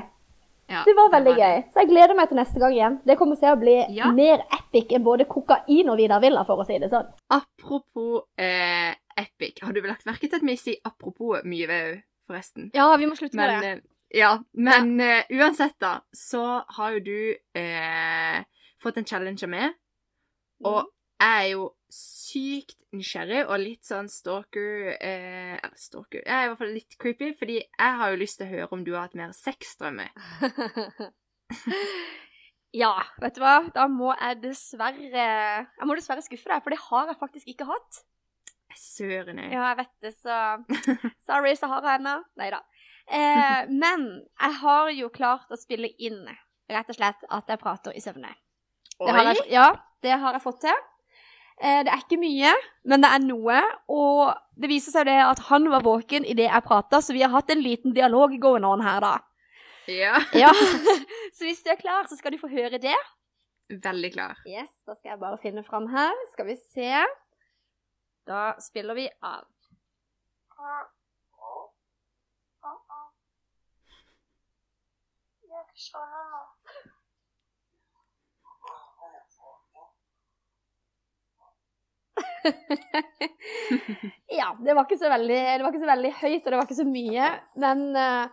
Ja, 0.70 0.84
Det 0.86 0.94
var 0.96 1.10
veldig 1.12 1.32
det. 1.36 1.40
gøy. 1.42 1.62
Så 1.72 1.80
jeg 1.82 1.88
gleder 1.90 2.14
meg 2.16 2.28
til 2.30 2.38
neste 2.38 2.60
gang 2.62 2.72
igjen. 2.72 2.98
Det 3.04 3.16
kommer 3.18 3.36
til 3.36 3.50
å 3.50 3.58
bli 3.60 3.74
Ja. 3.96 4.10
mer 4.12 4.44
epic 4.56 4.92
enn 4.94 5.02
både 5.04 5.26
kokain 5.28 5.88
og 5.90 5.98
Vidar 5.98 6.20
Villa, 6.22 6.44
for 6.48 6.62
å 6.62 6.66
si 6.66 6.78
det 6.78 6.88
sånn. 6.92 7.08
Apropos 7.30 8.22
eh, 8.38 8.94
epic. 9.18 9.58
Har 9.62 9.72
du 9.72 9.80
vel 9.82 9.90
lagt 9.90 10.06
merke 10.06 10.28
til 10.30 10.36
at 10.38 10.42
vi 10.46 10.56
sier 10.56 10.76
apropos 10.84 11.42
mye 11.44 11.66
òg, 11.68 12.02
forresten? 12.30 12.70
Ja, 12.74 12.94
vi 12.96 13.06
må 13.10 13.16
slutte 13.18 13.36
Men, 13.36 13.60
det 13.60 13.82
ja, 14.14 14.38
men 14.54 15.00
eh, 15.00 15.24
uansett, 15.32 15.78
da, 15.80 16.00
så 16.14 16.62
har 16.76 16.92
jo 16.92 17.00
du 17.00 17.34
uh, 17.56 18.42
fått 18.82 18.98
en 18.98 19.06
challenge 19.08 19.46
meg. 19.48 19.72
Og 20.68 20.92
jeg 21.22 21.38
er 21.38 21.48
jo 21.52 21.66
sykt 21.92 22.78
nysgjerrig 22.96 23.42
og 23.46 23.60
litt 23.62 23.86
sånn 23.86 24.08
stalker 24.10 24.94
eh, 24.96 25.58
stalker 25.78 26.22
Jeg 26.24 26.32
er 26.32 26.46
i 26.46 26.50
hvert 26.50 26.60
fall 26.60 26.74
litt 26.74 26.96
creepy, 27.00 27.32
fordi 27.38 27.58
jeg 27.62 27.98
har 28.00 28.12
jo 28.12 28.20
lyst 28.20 28.40
til 28.40 28.48
å 28.48 28.52
høre 28.52 28.76
om 28.76 28.84
du 28.84 28.92
har 28.94 29.06
hatt 29.06 29.18
mer 29.18 29.34
sexdrømmer. 29.36 30.12
ja, 32.82 32.94
vet 33.22 33.36
du 33.36 33.42
hva? 33.44 33.58
Da 33.74 33.86
må 33.92 34.12
jeg 34.14 34.40
dessverre 34.44 35.28
Jeg 35.28 35.88
må 35.88 35.98
dessverre 35.98 36.24
skuffe 36.24 36.52
deg, 36.52 36.64
for 36.64 36.74
det 36.74 36.82
har 36.88 37.12
jeg 37.12 37.20
faktisk 37.20 37.54
ikke 37.54 37.68
hatt. 37.70 38.02
Søren 38.78 39.42
òg. 39.42 39.50
Ja, 39.52 39.66
jeg 39.72 39.82
vet 39.82 39.96
det, 40.04 40.14
så 40.16 40.36
Sorry, 41.28 41.52
Sahara 41.58 41.98
ennå. 41.98 42.16
Nei 42.40 42.48
da. 42.54 42.62
Eh, 43.06 43.68
men 43.82 44.08
jeg 44.24 44.62
har 44.62 44.94
jo 44.96 45.12
klart 45.12 45.52
å 45.52 45.60
spille 45.60 45.92
inn 46.00 46.24
rett 46.72 46.88
og 46.88 46.96
slett 46.96 47.28
at 47.28 47.52
jeg 47.52 47.60
prater 47.60 47.96
i 47.96 48.02
søvne. 48.02 48.32
Det 48.98 49.14
har 49.14 49.28
jeg, 49.30 49.46
ja, 49.50 49.68
det 50.04 50.18
har 50.22 50.36
jeg 50.36 50.44
fått 50.44 50.60
til. 50.64 50.80
Eh, 51.62 51.80
det 51.86 51.92
er 51.92 52.00
ikke 52.02 52.18
mye, 52.20 52.52
men 52.90 53.04
det 53.04 53.10
er 53.14 53.24
noe. 53.24 53.58
Og 53.92 54.32
det 54.58 54.70
viser 54.70 54.94
seg 54.94 55.08
det 55.10 55.18
at 55.24 55.42
han 55.48 55.68
var 55.72 55.84
våken 55.86 56.26
idet 56.28 56.48
jeg 56.48 56.66
prata, 56.66 57.00
så 57.02 57.14
vi 57.16 57.22
har 57.24 57.32
hatt 57.34 57.50
en 57.54 57.62
liten 57.62 57.94
dialog 57.96 58.34
going 58.42 58.66
on 58.68 58.84
her, 58.84 59.00
da. 59.04 59.14
Ja. 59.90 60.18
Ja. 60.44 60.52
så 61.36 61.46
hvis 61.46 61.62
du 61.64 61.70
er 61.72 61.80
klar, 61.80 62.06
så 62.08 62.18
skal 62.18 62.34
du 62.34 62.40
få 62.40 62.50
høre 62.52 62.78
det. 62.82 62.96
Veldig 63.72 64.12
klar. 64.12 64.38
Yes, 64.46 64.70
da 64.86 64.94
skal 64.94 65.14
jeg 65.14 65.20
bare 65.22 65.38
finne 65.42 65.62
fram 65.64 65.88
her. 65.92 66.12
Skal 66.32 66.50
vi 66.50 66.56
se. 66.60 67.04
Da 68.28 68.52
spiller 68.62 68.94
vi 68.98 69.08
av. 69.22 69.46
Jeg 75.52 75.84
skjønner 75.86 76.26
nå. 76.32 76.42
Ja, 84.32 84.48
det 84.64 84.74
var, 84.74 84.86
ikke 84.86 84.98
så 84.98 85.10
veldig, 85.12 85.36
det 85.36 85.62
var 85.62 85.72
ikke 85.72 85.84
så 85.84 85.90
veldig 85.90 86.12
høyt, 86.20 86.40
og 86.40 86.46
det 86.46 86.58
var 86.58 86.66
ikke 86.66 86.78
så 86.78 86.86
mye. 86.88 87.26
Men 87.60 87.82
uh, 87.92 88.24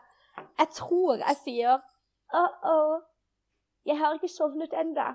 jeg 0.62 0.70
tror 0.78 1.20
jeg 1.20 1.40
sier 1.44 1.82
Uh-oh, 2.30 3.02
jeg 3.90 3.98
har 3.98 4.16
ikke 4.16 4.32
sovnet 4.32 4.74
ennå. 4.78 5.08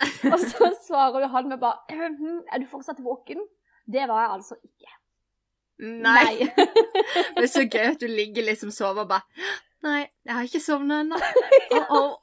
og 0.32 0.38
så 0.40 0.70
svarer 0.86 1.26
jo 1.26 1.28
han 1.34 1.50
med 1.50 1.60
bare 1.60 1.84
«Mhm, 1.92 2.38
Er 2.48 2.62
du 2.62 2.66
fortsatt 2.70 3.02
våken? 3.04 3.42
Det 3.84 4.06
var 4.08 4.24
jeg 4.24 4.32
altså 4.38 4.56
ikke. 4.64 4.94
Nei. 5.80 6.48
Det 7.36 7.42
er 7.44 7.52
så 7.52 7.64
gøy 7.64 7.90
at 7.90 8.00
du 8.00 8.08
ligger 8.08 8.48
liksom 8.48 8.72
sover 8.72 9.04
og 9.04 9.12
bare 9.12 9.24
Nei, 9.80 10.00
jeg 10.26 10.36
har 10.36 10.46
ikke 10.48 10.60
sovna 10.60 11.00
ennå. 11.04 11.18
Oh, 11.70 12.16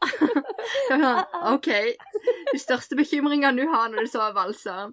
oh. 0.91 1.53
OK. 1.53 1.69
De 2.51 2.59
største 2.59 2.97
bekymringene 2.99 3.63
du 3.63 3.69
har 3.71 3.87
når 3.89 4.05
du 4.05 4.11
sover, 4.11 4.41
altså. 4.43 4.91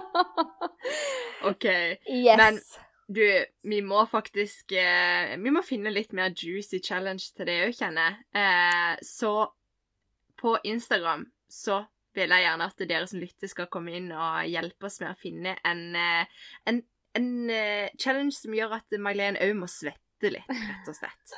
OK. 1.50 1.66
Yes. 2.08 2.40
Men 2.40 2.58
du, 3.10 3.22
vi 3.68 3.80
må 3.84 4.04
faktisk 4.08 4.72
eh, 4.72 5.36
Vi 5.42 5.52
må 5.52 5.62
finne 5.66 5.92
litt 5.92 6.14
mer 6.16 6.32
juicy 6.32 6.80
challenge 6.82 7.34
til 7.36 7.50
det 7.50 7.58
òg, 7.66 7.76
kjenner 7.76 8.08
jeg. 8.08 8.18
Eh, 8.42 8.92
så 9.06 9.34
på 10.40 10.56
Instagram 10.64 11.26
så 11.50 11.82
vil 12.16 12.32
jeg 12.32 12.46
gjerne 12.46 12.70
at 12.72 12.86
dere 12.88 13.06
som 13.06 13.20
lytter, 13.22 13.50
skal 13.50 13.70
komme 13.70 13.94
inn 13.98 14.10
og 14.10 14.48
hjelpe 14.50 14.88
oss 14.88 15.00
med 15.02 15.12
å 15.12 15.20
finne 15.20 15.54
en, 15.68 15.82
en, 15.94 16.30
en, 16.72 16.84
en 17.20 17.32
eh, 17.54 17.90
challenge 18.00 18.40
som 18.40 18.56
gjør 18.56 18.80
at 18.80 18.98
May-Len 18.98 19.38
òg 19.44 19.54
må 19.60 19.68
svette 19.70 20.09
litt, 20.28 20.50
rett 20.50 20.90
og 20.90 20.96
slett. 20.96 21.34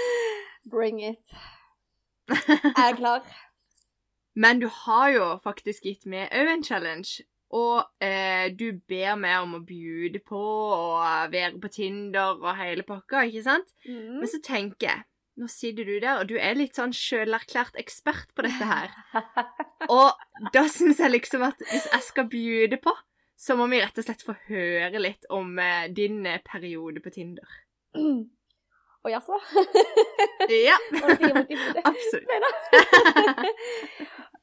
Bring 0.72 1.02
it. 1.02 1.34
Jeg 2.30 2.86
er 2.86 2.96
klar. 2.96 3.26
Men 4.34 4.60
du 4.62 4.68
har 4.68 5.08
jo 5.14 5.26
faktisk 5.44 5.84
gitt 5.86 6.06
meg 6.10 6.30
òg 6.34 6.50
en 6.52 6.64
challenge. 6.66 7.24
Og 7.54 7.84
eh, 8.02 8.50
du 8.50 8.80
ber 8.88 9.14
meg 9.20 9.44
om 9.44 9.58
å 9.58 9.64
bjude 9.66 10.18
på 10.26 10.40
og 10.40 11.30
være 11.30 11.58
på 11.62 11.70
Tinder 11.70 12.40
og 12.40 12.56
hele 12.58 12.82
pakka, 12.86 13.26
ikke 13.28 13.44
sant? 13.46 13.74
Mm. 13.86 14.22
Men 14.22 14.30
så 14.30 14.40
tenker 14.42 14.90
jeg 14.90 15.04
Nå 15.34 15.48
sitter 15.50 15.82
du 15.82 15.96
der, 15.98 16.20
og 16.20 16.28
du 16.30 16.36
er 16.38 16.54
litt 16.54 16.76
sånn 16.78 16.92
sjølerklært 16.94 17.74
ekspert 17.80 18.28
på 18.38 18.44
dette 18.46 18.68
her. 18.68 18.92
Og 19.90 20.46
da 20.54 20.62
syns 20.70 21.00
jeg 21.02 21.10
liksom 21.10 21.42
at 21.42 21.58
hvis 21.72 21.88
jeg 21.90 22.04
skal 22.06 22.28
bjude 22.30 22.78
på, 22.78 22.92
så 23.34 23.56
må 23.58 23.66
vi 23.72 23.80
rett 23.82 23.98
og 23.98 24.06
slett 24.06 24.22
få 24.22 24.36
høre 24.46 25.02
litt 25.02 25.26
om 25.34 25.58
eh, 25.58 25.88
din 25.90 26.22
eh, 26.30 26.38
periode 26.46 27.02
på 27.02 27.10
Tinder. 27.16 27.50
Og 27.94 29.10
jaså? 29.12 29.36
Ja, 30.68 30.76
absolutt. 31.84 32.34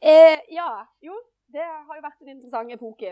Eh, 0.01 0.39
ja, 0.49 0.65
jo, 1.05 1.13
det 1.53 1.61
har 1.61 1.97
jo 1.97 2.01
vært 2.01 2.21
en 2.23 2.31
interessant 2.33 2.71
epoke. 2.73 3.11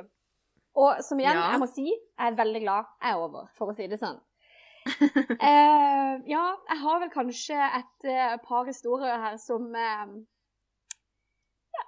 Og 0.74 1.04
som 1.06 1.20
igjen, 1.22 1.38
Ja. 1.38 1.52
jeg 1.54 1.60
må 1.62 1.68
si, 1.70 1.84
jeg 1.92 2.32
er 2.32 2.38
veldig 2.40 2.62
glad 2.64 2.88
jeg 3.04 3.12
er 3.12 3.20
over, 3.22 3.46
for 3.58 3.70
å 3.70 3.76
si 3.78 3.86
det 3.92 4.00
sånn. 4.02 4.18
eh, 4.90 6.14
ja, 6.32 6.46
jeg 6.72 6.80
har 6.82 7.00
vel 7.04 7.12
kanskje 7.14 7.60
et 7.78 8.08
eh, 8.10 8.34
par 8.42 8.66
historier 8.66 9.22
her 9.22 9.38
som 9.38 9.68
eh, 9.78 10.16
Ja. 11.78 11.86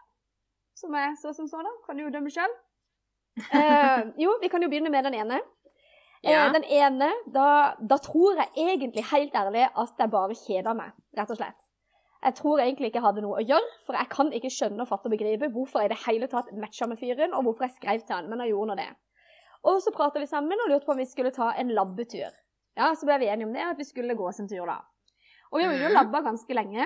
Som 0.78 0.94
er 1.02 1.16
så 1.18 1.34
som 1.34 1.48
så, 1.50 1.64
da. 1.66 1.72
Kan 1.88 1.98
du 1.98 2.04
jo 2.06 2.14
dømme 2.14 2.30
sjøl. 2.30 2.54
Eh, 3.42 4.06
jo, 4.22 4.36
vi 4.44 4.50
kan 4.54 4.62
jo 4.62 4.70
begynne 4.70 4.94
med 4.94 5.08
den 5.10 5.18
ene. 5.18 5.42
Eh, 6.24 6.32
Ja. 6.32 6.52
Den 6.54 6.64
ene, 6.64 7.12
da, 7.34 7.76
da 7.80 7.98
tror 7.98 8.36
jeg 8.38 8.50
egentlig 8.56 9.04
helt 9.12 9.34
ærlig 9.34 9.70
at 9.76 9.94
jeg 9.98 10.10
bare 10.12 10.36
kjeda 10.38 10.74
meg, 10.76 10.92
rett 11.18 11.32
og 11.32 11.38
slett. 11.38 11.58
Jeg 12.24 12.36
tror 12.38 12.60
egentlig 12.62 12.92
ikke 12.92 13.00
jeg 13.02 13.08
hadde 13.08 13.22
noe 13.26 13.40
å 13.42 13.46
gjøre, 13.48 13.70
for 13.86 13.98
jeg 13.98 14.10
kan 14.10 14.30
ikke 14.32 14.52
skjønne 14.54 14.82
og 14.82 14.88
fatte 14.88 15.10
og 15.10 15.16
begripe 15.18 15.50
hvorfor 15.50 15.82
jeg 15.82 15.90
i 15.90 15.94
det 15.96 16.04
hele 16.06 16.28
tatt 16.30 16.52
matcha 16.54 16.86
med 16.88 17.00
fyren, 17.02 17.34
og 17.34 17.44
hvorfor 17.48 17.66
jeg 17.66 17.74
skrev 17.80 18.04
til 18.06 18.16
han, 18.16 18.30
men 18.30 18.40
jeg 18.46 18.50
gjorde 18.54 18.68
nå 18.68 18.76
det. 18.78 18.90
Og 19.64 19.82
så 19.82 19.92
prata 19.94 20.20
vi 20.22 20.28
sammen 20.30 20.62
og 20.66 20.70
lurte 20.70 20.86
på 20.86 20.92
om 20.94 20.98
vi 21.02 21.06
skulle 21.10 21.32
ta 21.34 21.52
en 21.58 21.70
labbetur. 21.74 22.30
Ja, 22.78 22.94
så 22.94 23.06
ble 23.10 23.18
vi 23.20 23.26
enige 23.34 23.48
om 23.48 23.54
det, 23.54 23.62
at 23.66 23.78
vi 23.78 23.84
skulle 23.84 24.14
gå 24.16 24.28
oss 24.30 24.40
en 24.40 24.48
tur 24.48 24.66
da. 24.70 24.78
Og 25.52 25.60
vi 25.60 25.66
var 25.66 25.74
jo 25.74 25.88
Mhm. 25.90 25.94
labba 25.98 26.22
ganske 26.22 26.54
lenge. 26.54 26.86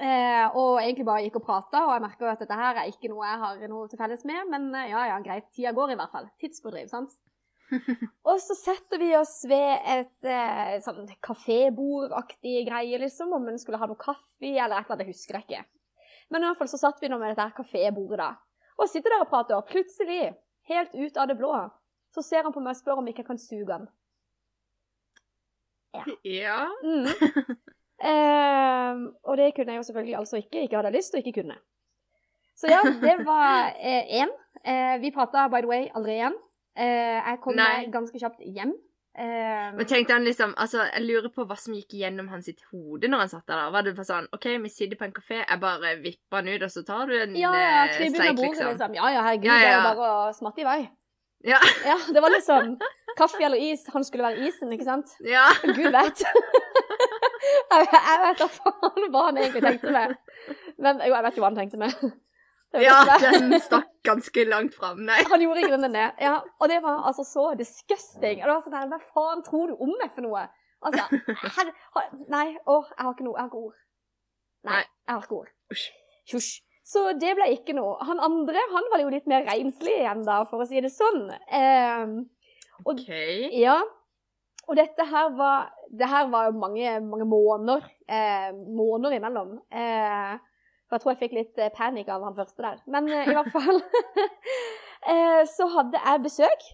Eh, 0.00 0.46
og 0.56 0.80
egentlig 0.80 1.04
bare 1.04 1.22
gikk 1.26 1.36
og 1.36 1.44
prata, 1.44 1.82
og 1.86 1.92
jeg 1.92 2.02
merker 2.02 2.24
jo 2.26 2.32
at 2.32 2.38
dette 2.40 2.56
her 2.56 2.74
er 2.80 2.88
ikke 2.90 3.08
noe 3.12 3.24
jeg 3.26 3.38
har 3.38 3.68
noe 3.68 3.88
til 3.88 3.98
felles 3.98 4.24
med, 4.24 4.48
men 4.48 4.74
eh, 4.74 4.88
ja 4.90 5.06
ja, 5.10 5.18
greit, 5.20 5.50
tida 5.52 5.72
går 5.76 5.92
i 5.92 5.94
hvert 6.00 6.10
fall. 6.10 6.28
Tidsfordriv, 6.40 6.88
sant. 6.88 7.12
og 8.28 8.40
så 8.42 8.56
setter 8.58 9.00
vi 9.00 9.10
oss 9.18 9.38
ved 9.48 9.86
et 9.94 10.28
eh, 10.28 10.74
sånn 10.84 11.06
kafébordaktig 11.24 12.64
greie, 12.68 13.00
liksom, 13.00 13.32
om 13.36 13.48
en 13.50 13.60
skulle 13.60 13.80
ha 13.80 13.88
noe 13.90 14.00
kaffe 14.00 14.44
eller 14.44 14.76
et 14.76 14.84
eller 14.84 14.96
annet, 14.96 15.06
jeg 15.06 15.14
husker 15.14 15.40
ikke. 15.40 15.64
Men 16.32 16.44
i 16.44 16.48
hvert 16.48 16.60
fall 16.60 16.70
så 16.72 16.80
satt 16.80 17.02
vi 17.02 17.10
nå 17.10 17.18
med 17.20 17.32
dette 17.32 17.46
her 17.46 17.56
kafébordet, 17.56 18.20
da. 18.20 18.30
Og 18.80 18.90
sitter 18.90 19.14
der 19.14 19.24
og 19.24 19.30
prater, 19.30 19.58
og 19.58 19.68
plutselig, 19.70 20.32
helt 20.70 20.94
ut 20.96 21.20
av 21.20 21.28
det 21.30 21.36
blå, 21.38 21.52
så 22.14 22.22
ser 22.24 22.46
han 22.46 22.54
på 22.54 22.62
meg 22.62 22.74
og 22.74 22.80
spør 22.80 23.02
om 23.02 23.10
ikke 23.10 23.24
jeg 23.24 23.30
kan 23.30 23.40
suge 23.40 23.78
han. 23.78 23.86
Ja. 26.24 26.66
Mm. 26.82 27.08
Eh, 28.04 28.96
og 29.24 29.38
det 29.38 29.54
kunne 29.56 29.72
jeg 29.72 29.78
jo 29.78 29.84
selvfølgelig 29.86 30.16
altså 30.18 30.36
ikke. 30.36 30.64
Ikke 30.66 30.76
hadde 30.76 30.90
lyst 30.92 31.14
og 31.14 31.22
ikke 31.22 31.40
kunne. 31.40 31.54
Så 32.58 32.68
ja, 32.68 32.80
det 32.84 33.14
var 33.24 33.70
én. 34.20 34.32
Eh, 34.64 35.00
vi 35.00 35.12
prata 35.14 35.46
by 35.48 35.62
the 35.62 35.70
way 35.70 35.86
aldri 35.94 36.18
igjen. 36.18 36.36
Eh, 36.74 37.20
jeg 37.20 37.40
kom 37.42 37.56
meg 37.58 37.92
ganske 37.94 38.18
kjapt 38.18 38.42
hjem. 38.42 38.74
Ehm, 39.14 39.76
Men 39.76 39.86
tenkte 39.86 40.12
han 40.12 40.24
liksom, 40.26 40.56
altså, 40.58 40.88
Jeg 40.90 41.04
lurer 41.04 41.30
på 41.30 41.44
hva 41.46 41.54
som 41.54 41.74
gikk 41.76 41.92
gjennom 41.94 42.26
hans 42.32 42.48
sitt 42.50 42.64
hode 42.72 43.06
når 43.06 43.22
han 43.22 43.30
satt 43.30 43.46
der. 43.46 43.70
Var 43.70 43.86
det 43.86 43.92
bare 43.94 44.08
sånn 44.08 44.26
OK, 44.34 44.48
vi 44.64 44.72
sitter 44.74 44.98
på 44.98 45.06
en 45.06 45.14
kafé, 45.14 45.38
jeg 45.44 45.60
bare 45.62 45.94
vipper 46.02 46.40
han 46.40 46.50
ut, 46.50 46.64
og 46.66 46.72
så 46.74 46.82
tar 46.86 47.06
du 47.06 47.14
en 47.20 47.36
ja, 47.38 47.52
ja, 47.54 47.84
streik, 47.92 48.16
sleik, 48.16 48.34
bordet, 48.34 48.50
liksom? 48.50 48.72
liksom. 48.72 48.98
Ja, 48.98 49.12
ja, 49.14 49.22
herregud, 49.28 49.46
Ja, 49.52 49.60
ja, 49.60 49.62
det 49.62 49.70
er 49.70 49.78
jo 49.78 50.02
bare 50.02 50.10
å 50.16 50.34
smatte 50.34 50.64
i 50.64 50.68
vei. 50.68 50.80
Ja. 51.46 51.60
Ja, 51.90 51.98
det 52.16 52.24
var 52.24 52.34
liksom 52.34 52.74
kaffe 53.18 53.44
eller 53.44 53.62
is. 53.70 53.86
Han 53.94 54.02
skulle 54.02 54.26
være 54.26 54.48
isen, 54.48 54.74
ikke 54.74 54.88
sant? 54.88 55.14
ja. 55.22 55.46
Gud 55.62 55.94
vet. 55.94 56.26
jeg, 57.70 57.88
jeg 57.94 58.20
vet 58.24 58.42
da 58.42 58.50
faen 58.58 59.10
hva 59.12 59.26
han 59.28 59.42
egentlig 59.44 59.62
tenkte 59.68 59.94
med. 59.94 60.18
Men 60.82 61.02
jo, 61.04 61.12
jeg 61.14 61.26
vet 61.28 61.38
jo 61.38 61.44
hva 61.44 61.52
han 61.52 61.62
tenkte 61.62 61.82
med. 61.86 62.14
Ja, 62.82 62.98
den 63.22 63.54
stakk 63.62 63.90
ganske 64.06 64.44
langt 64.48 64.74
fram, 64.74 65.00
nei. 65.06 65.20
Han 65.30 65.42
gjorde 65.44 65.62
i 65.62 65.68
grunnen 65.68 65.94
det. 65.94 66.08
Ja, 66.22 66.36
og 66.58 66.68
det 66.72 66.80
var 66.84 67.06
altså 67.08 67.24
så 67.28 67.46
disgusting. 67.58 68.42
Og 68.42 68.46
det 68.48 68.52
var 68.52 68.62
sånn 68.66 68.76
her, 68.78 68.90
Hva 68.92 69.00
faen 69.14 69.44
tror 69.46 69.72
du 69.72 69.78
om 69.78 69.94
meg 70.00 70.12
for 70.16 70.26
noe? 70.26 70.44
Altså, 70.84 71.06
her, 71.56 71.72
Nei, 72.28 72.46
å, 72.68 72.82
jeg 72.90 73.00
har 73.06 73.14
ikke 73.14 73.26
noe. 73.26 73.36
Jeg 73.38 73.42
har 73.42 73.50
ikke 73.50 73.64
ord. 73.70 73.80
Nei, 74.68 74.84
jeg 74.84 75.14
har 75.14 75.26
ikke 75.26 75.40
ord. 75.42 75.50
Hysj. 76.32 76.54
Så 76.84 77.02
det 77.16 77.32
ble 77.38 77.48
ikke 77.54 77.76
noe. 77.76 77.96
Han 78.04 78.20
andre 78.20 78.60
han 78.74 78.88
var 78.92 79.00
jo 79.00 79.12
litt 79.12 79.28
mer 79.30 79.46
renslig 79.46 79.94
igjen, 80.02 80.24
da, 80.26 80.42
for 80.48 80.60
å 80.60 80.68
si 80.68 80.82
det 80.84 80.92
sånn. 80.92 81.30
Eh, 81.32 82.16
og 82.84 82.96
OK. 82.96 83.06
ja. 83.56 83.78
Og 84.64 84.78
dette 84.78 85.04
her 85.04 85.32
var 85.36 85.66
Det 85.92 86.06
her 86.08 86.28
var 86.32 86.46
jo 86.48 86.54
mange, 86.56 86.92
mange 87.04 87.26
måneder, 87.28 87.84
eh, 88.08 88.50
måneder 88.52 89.12
imellom. 89.18 89.50
Eh, 89.70 90.32
for 90.88 90.96
jeg 90.96 91.02
tror 91.02 91.12
jeg 91.14 91.22
fikk 91.22 91.36
litt 91.38 91.60
eh, 91.60 91.72
panikk 91.74 92.10
av 92.12 92.24
han 92.26 92.36
første 92.36 92.64
der. 92.64 92.80
Men 92.90 93.08
eh, 93.08 93.30
i 93.30 93.36
hvert 93.36 93.52
fall 93.54 93.80
eh, 95.12 95.42
Så 95.50 95.68
hadde 95.72 96.00
jeg 96.00 96.24
besøk. 96.26 96.68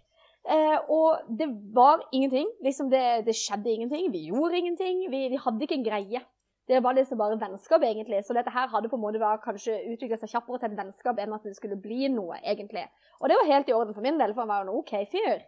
Eh, 0.50 0.76
og 0.90 1.30
det 1.38 1.48
var 1.76 2.02
ingenting. 2.10 2.48
Liksom 2.64 2.90
det, 2.90 3.04
det 3.26 3.36
skjedde 3.38 3.70
ingenting. 3.70 4.10
Vi 4.12 4.26
gjorde 4.30 4.58
ingenting. 4.58 5.06
Vi, 5.12 5.26
vi 5.32 5.40
hadde 5.40 5.66
ikke 5.66 5.78
en 5.78 5.86
greie. 5.86 6.22
Det 6.70 6.78
var 6.84 6.94
liksom 6.94 7.18
bare 7.18 7.38
vennskap, 7.38 7.82
egentlig. 7.82 8.22
Så 8.24 8.34
dette 8.36 8.52
her 8.54 8.68
hadde 8.70 8.90
på 8.90 8.98
en 8.98 9.02
måte 9.02 9.18
da 9.22 9.32
kanskje 9.42 9.78
utvikla 9.90 10.18
seg 10.20 10.30
kjappere 10.30 10.60
til 10.60 10.70
et 10.70 10.78
vennskap 10.78 11.18
enn 11.18 11.32
at 11.34 11.46
det 11.46 11.56
skulle 11.56 11.78
bli 11.80 12.10
noe, 12.12 12.38
egentlig. 12.46 12.84
Og 13.18 13.30
det 13.30 13.38
var 13.40 13.50
helt 13.50 13.70
i 13.70 13.74
orden 13.74 13.96
for 13.96 14.06
min 14.06 14.20
del, 14.20 14.34
for 14.34 14.44
han 14.44 14.52
var 14.52 14.62
jo 14.62 14.68
en 14.68 14.76
OK 14.78 14.92
fyr. 15.10 15.40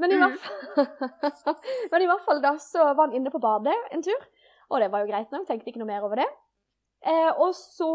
Men 0.00 0.14
i, 0.14 0.16
mm. 0.16 0.38
fall, 0.40 1.56
men 1.92 2.02
i 2.02 2.08
hvert 2.08 2.24
fall 2.24 2.40
da 2.40 2.54
så 2.62 2.86
var 2.88 3.10
han 3.10 3.18
inne 3.18 3.32
på 3.32 3.42
badet 3.42 3.76
en 3.92 4.04
tur, 4.06 4.22
og 4.72 4.80
det 4.80 4.88
var 4.94 5.04
jo 5.04 5.10
greit 5.10 5.34
nok, 5.34 5.44
tenkte 5.44 5.68
ikke 5.68 5.82
noe 5.82 5.90
mer 5.90 6.06
over 6.06 6.22
det. 6.22 6.28
Eh, 7.06 7.30
og 7.40 7.54
så 7.56 7.90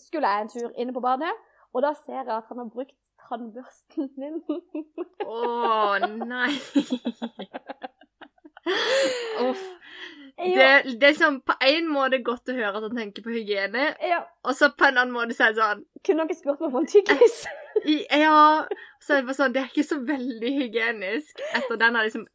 skulle 0.00 0.28
jeg 0.28 0.40
en 0.46 0.52
tur 0.52 0.70
inne 0.80 0.92
på 0.96 1.02
badet, 1.04 1.32
og 1.74 1.82
da 1.84 1.90
ser 1.98 2.22
jeg 2.22 2.32
at 2.36 2.44
han 2.48 2.58
har 2.62 2.70
brukt 2.72 2.96
tannbørsten 3.28 4.08
min. 4.18 4.40
Å 5.26 5.98
nei. 6.24 6.52
Uff. 9.40 9.62
Det, 10.40 10.96
det 11.00 11.08
er 11.10 11.16
sånn 11.18 11.40
på 11.44 11.52
en 11.66 11.88
måte 11.92 12.16
godt 12.24 12.48
å 12.48 12.54
høre 12.56 12.78
at 12.78 12.84
han 12.86 12.96
tenker 12.96 13.24
på 13.24 13.32
hygiene, 13.34 13.90
ja, 14.00 14.22
og 14.46 14.54
så 14.56 14.70
på 14.72 14.86
en 14.88 14.96
annen 15.02 15.12
måte 15.12 15.34
så 15.36 15.50
er 15.50 15.52
det 15.52 15.60
sånn 15.60 15.82
kunne 16.06 16.24
dere 16.30 16.38
spurt 16.38 16.62
meg 16.64 16.70
for 16.72 16.80
en 16.80 16.88
tyggis? 16.88 17.42
Ja. 18.12 18.66
Så 19.00 19.14
er 19.14 19.22
det 19.22 19.26
bare 19.30 19.36
sånn 19.38 19.52
Det 19.54 19.60
er 19.62 19.68
ikke 19.70 19.84
så 19.88 19.96
veldig 20.04 20.50
hygienisk 20.52 21.38
etter 21.56 21.78
den 21.80 21.94
har 21.96 22.04
liksom 22.04 22.26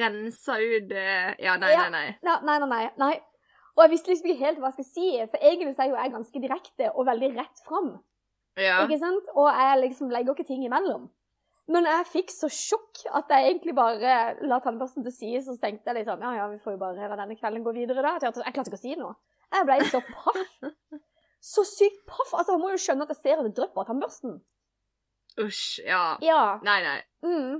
rensa 0.00 0.54
ut 0.62 0.92
eh, 0.96 1.34
Ja, 1.44 1.58
nei, 1.60 1.72
Ja. 1.74 1.82
nei, 1.92 1.92
nei. 1.92 2.14
Nei, 2.24 2.36
nei, 2.48 2.54
nei, 2.62 2.68
nei, 2.70 2.86
nei. 3.02 3.10
Og 3.74 3.82
jeg 3.84 3.92
visste 3.94 4.12
liksom 4.12 4.30
ikke 4.30 4.44
helt 4.46 4.60
hva 4.62 4.70
jeg 4.70 4.76
skulle 4.78 4.92
si, 4.92 5.08
for 5.32 5.42
egentlig 5.50 5.74
er 5.74 5.90
jo 5.90 5.98
jeg 5.98 6.14
ganske 6.14 6.42
direkte 6.44 6.90
og 6.92 7.08
veldig 7.08 7.30
rett 7.34 7.62
fram. 7.66 7.90
Ja. 8.60 8.84
Ikke 8.84 9.00
sant? 9.02 9.30
Og 9.34 9.48
jeg 9.50 9.80
liksom 9.82 10.12
legger 10.14 10.36
ikke 10.36 10.46
ting 10.46 10.62
imellom. 10.66 11.08
Men 11.74 11.88
jeg 11.88 12.06
fikk 12.10 12.30
så 12.30 12.50
sjokk 12.52 13.06
at 13.16 13.30
jeg 13.32 13.48
egentlig 13.48 13.74
bare 13.74 14.14
la 14.44 14.60
tannbørsten 14.62 15.06
til 15.06 15.14
side, 15.16 15.40
så 15.46 15.56
tenkte 15.58 15.90
jeg 15.90 16.02
liksom, 16.02 16.22
ja, 16.22 16.34
ja, 16.38 16.48
vi 16.52 16.60
får 16.60 16.76
jo 16.76 16.82
bare 16.82 17.08
la 17.08 17.16
denne 17.18 17.38
kvelden 17.40 17.64
gå 17.64 17.72
videre 17.74 18.04
da. 18.04 18.18
Jeg 18.20 18.34
klarte 18.36 18.68
ikke 18.68 18.78
å 18.78 18.82
si 18.82 18.96
noe. 19.00 19.16
Jeg 19.54 19.68
ble 19.68 19.78
så 19.90 20.02
paff. 20.10 20.56
Så 21.44 21.60
sykt 21.68 22.06
paff. 22.08 22.30
Altså, 22.32 22.54
han 22.54 22.62
må 22.62 22.70
jo 22.72 22.78
skjønne 22.80 23.04
at 23.04 23.10
jeg 23.12 23.18
ser 23.20 23.40
at 23.40 23.44
det 23.44 23.50
drypper 23.58 23.82
av 23.82 23.90
tannbørsten. 23.90 24.38
Usj. 25.44 25.82
Ja. 25.84 26.14
Ja. 26.24 26.38
Nei, 26.64 26.78
nei. 26.80 27.00
Mm. 27.26 27.58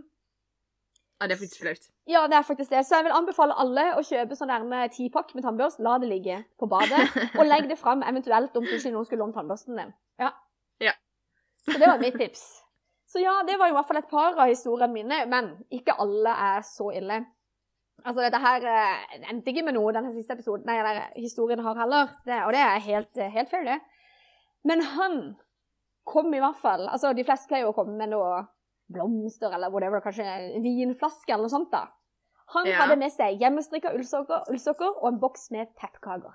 Ja, 1.25 1.29
det 1.31 1.37
er 1.37 1.41
faktisk 1.41 1.63
flaut. 1.63 1.87
Ja, 2.11 2.23
det 2.29 2.37
er 2.37 2.43
faktisk 2.45 2.73
det. 2.75 2.83
Så 2.85 2.99
jeg 2.99 3.07
vil 3.07 3.15
anbefale 3.17 3.57
alle 3.57 3.85
å 3.97 4.03
kjøpe 4.05 4.37
sånn 4.37 4.51
der 4.53 4.67
med 4.69 4.93
tipakk 4.93 5.31
med 5.33 5.47
tannbørst. 5.47 5.81
La 5.85 5.95
det 6.03 6.11
ligge 6.11 6.43
på 6.61 6.69
badet, 6.69 7.07
og 7.39 7.47
legg 7.49 7.71
det 7.71 7.79
fram 7.81 8.05
eventuelt 8.05 8.57
om 8.61 8.67
plutselig 8.67 8.93
noen 8.93 9.09
skulle 9.09 9.25
låne 9.25 9.37
tannbørsten 9.37 9.81
din. 9.81 9.95
Ja. 10.21 10.35
Ja. 10.85 10.93
Så 11.65 11.79
det 11.79 11.89
var 11.89 12.03
mitt 12.03 12.19
tips. 12.21 12.45
Så 13.09 13.23
ja, 13.23 13.39
det 13.49 13.57
var 13.57 13.71
i 13.71 13.77
hvert 13.77 13.89
fall 13.89 14.03
et 14.03 14.11
par 14.11 14.37
av 14.37 14.51
historiene 14.51 14.93
mine, 14.93 15.23
men 15.31 15.55
ikke 15.73 15.97
alle 16.03 16.35
er 16.51 16.67
så 16.69 16.91
ille. 16.93 17.23
Altså, 18.05 18.21
dette 18.21 18.41
her 18.43 18.67
eh, 18.69 19.19
endte 19.31 19.53
ikke 19.53 19.65
med 19.65 19.79
noe, 19.79 19.95
denne 19.97 20.13
siste 20.13 20.37
episoden, 20.37 20.67
nei, 20.69 20.77
eller 20.83 21.07
historien 21.17 21.63
har 21.65 21.79
heller, 21.79 22.11
det, 22.27 22.43
og 22.45 22.53
det 22.53 22.61
er 22.61 22.83
helt, 22.85 23.23
helt 23.39 23.53
fair, 23.53 23.65
det. 23.65 23.79
Men 24.69 24.85
han 24.93 25.17
kom 26.05 26.35
i 26.35 26.41
hvert 26.41 26.59
fall 26.61 26.87
Altså, 26.89 27.13
de 27.17 27.25
fleste 27.25 27.49
pleier 27.49 27.67
jo 27.67 27.73
å 27.73 27.77
komme 27.77 27.97
med 27.97 28.13
noe 28.13 28.43
blomster 28.93 29.53
eller 29.55 29.71
whatever, 29.73 30.01
kanskje 30.05 30.25
en 30.25 30.63
vinflaske 30.65 31.33
eller 31.33 31.47
noe 31.49 31.53
sånt. 31.55 31.71
da. 31.73 31.87
Han 32.55 32.67
Ja. 32.67 32.81
hadde 32.83 32.97
med 33.01 33.13
seg 33.13 33.41
hjemmestrikka 33.41 33.95
ullsokker, 33.97 34.45
ullsokker 34.53 34.91
og 35.03 35.07
en 35.13 35.21
boks 35.21 35.51
med 35.51 35.71
pepperkaker. 35.81 36.35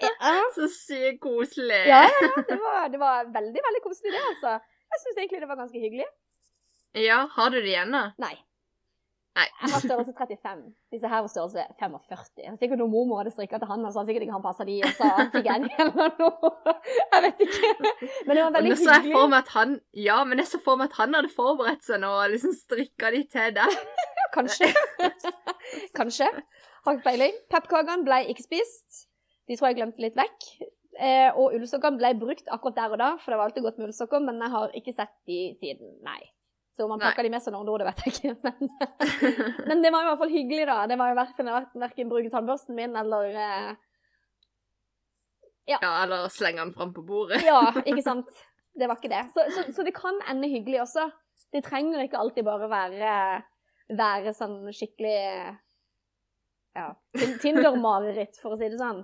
ja, 0.00 0.34
Så 0.56 0.68
sykt 0.72 1.20
koselig. 1.22 1.86
ja, 1.88 2.02
ja, 2.08 2.42
det 2.48 2.58
var, 2.60 2.88
det 2.92 2.98
var 3.00 3.24
veldig 3.34 3.62
veldig 3.68 3.82
koselig, 3.84 4.12
det. 4.12 4.22
altså. 4.32 4.56
Jeg 4.92 5.02
syns 5.02 5.16
egentlig 5.20 5.40
det 5.42 5.48
var 5.50 5.58
ganske 5.60 5.80
hyggelig. 5.82 6.06
Ja, 6.96 7.26
har 7.36 7.50
du 7.50 7.58
det 7.60 7.68
igjen, 7.72 7.92
da? 7.92 8.04
Nei. 8.22 8.34
Nei. 9.36 9.44
Jeg 9.60 9.68
har 9.74 9.82
størrelse 9.84 10.12
35. 10.16 10.60
Disse 10.94 11.08
her 11.12 11.20
var 11.20 11.28
størrelse 11.28 11.64
45. 11.80 12.28
Det 12.38 12.44
er 12.48 12.54
Sikkert 12.60 12.80
noen 12.80 12.92
mormor 12.94 13.18
hadde 13.20 13.34
strikka 13.34 13.58
til 13.60 13.68
han, 13.68 13.82
og 13.84 13.92
så 13.92 14.00
hadde 14.00 14.08
sikkert 14.10 14.24
ikke 14.26 14.36
han 14.38 14.44
passa 14.46 14.64
de, 14.68 14.76
og 14.80 14.94
så 14.96 15.10
fikk 15.34 15.48
jeg 15.50 15.56
en 15.60 15.66
eller 15.84 16.14
noe. 16.22 16.52
Jeg 17.12 17.24
vet 17.26 17.42
ikke. 17.44 17.72
Men 18.26 18.32
det 18.32 18.44
var 18.46 18.54
veldig 18.56 18.76
så 18.80 18.86
jeg 18.88 19.02
for 19.02 19.10
hyggelig. 19.10 19.30
meg 19.34 19.38
at 19.42 19.50
han 19.56 19.74
Ja, 20.06 20.18
men 20.24 20.40
jeg 20.40 20.48
så 20.52 20.60
for 20.64 20.80
meg 20.80 20.88
at 20.88 20.96
han 21.02 21.18
hadde 21.18 21.32
forberedt 21.36 21.84
seg 21.84 22.00
nå 22.04 22.12
og 22.22 22.30
liksom 22.32 22.54
strikka 22.56 23.12
de 23.12 23.20
til 23.36 23.52
deg. 23.58 23.76
Kanskje. 24.36 24.70
Kanskje. 25.96 26.30
Har 26.86 26.96
ikke 26.96 27.06
peiling. 27.10 27.36
Pepperkakene 27.52 28.06
ble 28.06 28.22
ikke 28.32 28.44
spist. 28.46 29.04
De 29.48 29.56
tror 29.56 29.70
jeg 29.70 29.78
glemte 29.80 30.02
litt 30.02 30.16
vekk. 30.18 30.48
Eh, 30.96 31.28
og 31.36 31.52
ullsokkene 31.56 32.00
ble 32.00 32.14
brukt 32.16 32.48
akkurat 32.48 32.76
der 32.78 32.94
og 32.96 33.00
da, 33.02 33.10
for 33.20 33.32
det 33.32 33.38
var 33.38 33.50
alltid 33.50 33.66
godt 33.66 33.80
med 33.80 33.90
ullsokker, 33.90 34.22
men 34.24 34.40
jeg 34.40 34.52
har 34.54 34.72
ikke 34.80 34.94
sett 34.96 35.12
de 35.28 35.40
siden. 35.60 35.92
Nei. 36.06 36.22
Så 36.76 36.84
om 36.84 36.92
han 36.92 37.00
Nei. 37.00 37.12
de 37.24 37.32
med 37.32 37.40
seg 37.40 37.54
noen 37.54 37.68
år, 37.72 37.80
det 37.80 37.86
vet 37.88 38.02
jeg 38.04 38.12
ikke. 38.12 38.32
Men, 38.44 38.70
men 39.70 39.84
det 39.84 39.92
var 39.94 40.04
i 40.04 40.08
hvert 40.10 40.20
fall 40.20 40.32
hyggelig, 40.32 40.66
da. 40.68 40.78
Det 40.90 40.98
var 41.00 41.12
jo 41.12 41.16
verken, 41.16 41.48
verken 41.80 42.10
bruke 42.10 42.32
tannbørsten 42.34 42.76
min 42.76 42.98
eller 43.00 43.30
eh, 43.32 43.70
Ja, 45.72 45.78
eller 46.02 46.28
slenge 46.30 46.60
den 46.60 46.74
fram 46.76 46.92
på 46.94 47.04
bordet. 47.06 47.40
Ja, 47.46 47.62
ikke 47.80 48.04
sant. 48.10 48.28
Det 48.76 48.90
var 48.90 49.00
ikke 49.00 49.12
det. 49.14 49.22
Så, 49.32 49.46
så, 49.54 49.64
så 49.72 49.86
det 49.86 49.94
kan 49.96 50.20
ende 50.28 50.52
hyggelig 50.52 50.82
også. 50.84 51.08
Det 51.52 51.64
trenger 51.64 52.04
ikke 52.04 52.20
alltid 52.20 52.44
bare 52.44 52.68
være, 52.68 53.14
være 53.96 54.36
sånn 54.36 54.66
skikkelig 54.76 55.16
ja, 56.76 56.90
Tinder-mareritt, 57.40 58.36
for 58.42 58.52
å 58.52 58.60
si 58.60 58.68
det 58.68 58.76
sånn. 58.80 59.00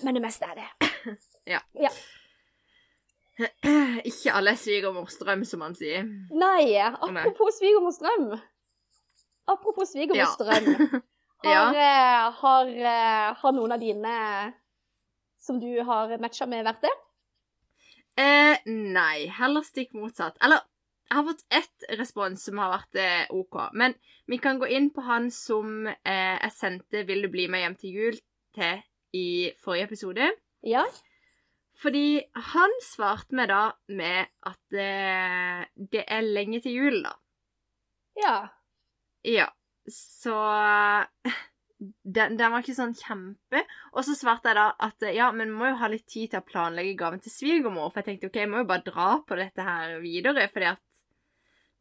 Men 0.00 0.16
det 0.16 0.24
meste 0.24 0.48
er 0.48 0.62
det. 0.62 0.90
Ikke 4.08 4.34
alle 4.36 4.52
er 4.52 4.60
svigermors 4.60 5.16
drøm, 5.20 5.44
som 5.48 5.62
man 5.64 5.76
sier. 5.78 6.04
Nei, 6.30 6.76
apropos 6.78 7.58
svigermors 7.58 8.00
drøm. 8.02 8.32
Apropos 9.50 9.94
svigermors 9.94 10.36
drøm. 10.40 11.00
Har, 11.42 11.74
ja. 11.74 12.28
har, 12.38 12.68
eh, 12.70 13.28
har 13.34 13.54
noen 13.56 13.72
av 13.74 13.80
dine 13.82 14.12
som 15.42 15.56
du 15.58 15.80
har 15.82 16.12
matcha 16.22 16.46
med, 16.46 16.62
vært 16.62 16.84
det? 16.84 16.92
Eh, 18.22 18.60
nei, 18.70 19.26
heller 19.26 19.64
stikk 19.66 19.96
motsatt. 19.98 20.36
Eller, 20.44 20.62
jeg 21.08 21.18
har 21.18 21.26
fått 21.26 21.42
ett 21.50 21.86
respons 21.98 22.44
som 22.46 22.60
har 22.62 22.70
vært 22.76 23.00
eh, 23.02 23.34
OK. 23.34 23.58
Men 23.74 23.96
vi 24.30 24.38
kan 24.38 24.60
gå 24.60 24.68
inn 24.70 24.92
på 24.94 25.02
han 25.02 25.30
som 25.34 25.88
eh, 25.88 26.36
jeg 26.38 26.52
sendte 26.54 27.02
'Vil 27.08 27.26
du 27.26 27.32
bli 27.32 27.48
med 27.50 27.64
hjem 27.64 27.78
til 27.80 27.96
jul' 27.98 28.20
til 28.54 28.82
i 29.12 29.52
forrige 29.64 29.90
episode. 29.90 30.30
Ja. 30.62 30.86
Fordi 31.82 32.22
han 32.52 32.74
svarte 32.84 33.34
meg 33.34 33.50
da 33.50 33.62
med 33.90 34.30
at 34.46 34.76
eh, 34.78 35.64
det 35.74 36.04
er 36.06 36.28
lenge 36.28 36.60
til 36.62 36.76
jul, 36.78 37.00
da. 37.02 37.16
Ja. 38.22 38.36
Ja, 39.26 39.48
så 39.90 40.36
den, 41.78 42.36
den 42.38 42.52
var 42.52 42.62
ikke 42.62 42.76
sånn 42.76 42.94
kjempe. 42.98 43.64
Og 43.96 44.06
så 44.06 44.14
svarte 44.18 44.52
jeg 44.52 44.60
da 44.60 44.68
at 44.86 45.08
ja, 45.10 45.32
men 45.34 45.50
vi 45.50 45.58
må 45.58 45.72
jo 45.72 45.80
ha 45.82 45.90
litt 45.90 46.06
tid 46.06 46.32
til 46.32 46.42
å 46.42 46.46
planlegge 46.46 46.96
gaven 47.00 47.22
til 47.24 47.34
svigermor. 47.34 47.90
For 47.90 48.02
jeg 48.02 48.12
tenkte 48.12 48.30
OK, 48.30 48.40
jeg 48.44 48.52
må 48.52 48.62
jo 48.62 48.70
bare 48.70 48.86
dra 48.86 49.10
på 49.26 49.38
dette 49.40 49.66
her 49.66 49.98
videre, 50.04 50.46
fordi 50.52 50.70
at 50.74 50.82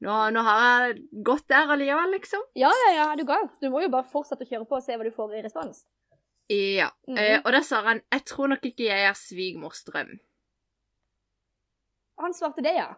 nå, 0.01 0.17
nå 0.33 0.41
har 0.47 0.61
jeg 0.65 1.01
gått 1.25 1.45
der 1.51 1.69
allikevel, 1.75 2.15
liksom. 2.15 2.45
Ja, 2.57 2.71
ja, 2.85 2.93
ja, 2.97 3.09
er 3.11 3.19
du 3.21 3.27
gal? 3.29 3.51
Du 3.61 3.69
må 3.69 3.83
jo 3.83 3.91
bare 3.93 4.09
fortsette 4.09 4.47
å 4.47 4.49
kjøre 4.49 4.65
på 4.65 4.79
og 4.79 4.85
se 4.85 4.97
hva 4.97 5.05
du 5.05 5.13
får 5.13 5.37
i 5.37 5.43
respons. 5.45 5.83
Ja. 6.51 6.89
Mhm. 7.07 7.17
eh, 7.17 7.39
og 7.45 7.51
da 7.55 7.61
sa 7.63 7.81
han 7.85 8.01
jeg 8.11 8.25
tror 8.27 8.51
nok 8.51 8.65
ikke 8.67 8.83
jeg 8.89 9.07
er 9.07 9.13
svigermors 9.17 9.83
drøm. 9.87 10.19
Han 12.21 12.33
svarte 12.33 12.61
det, 12.61 12.73
ja. 12.75 12.89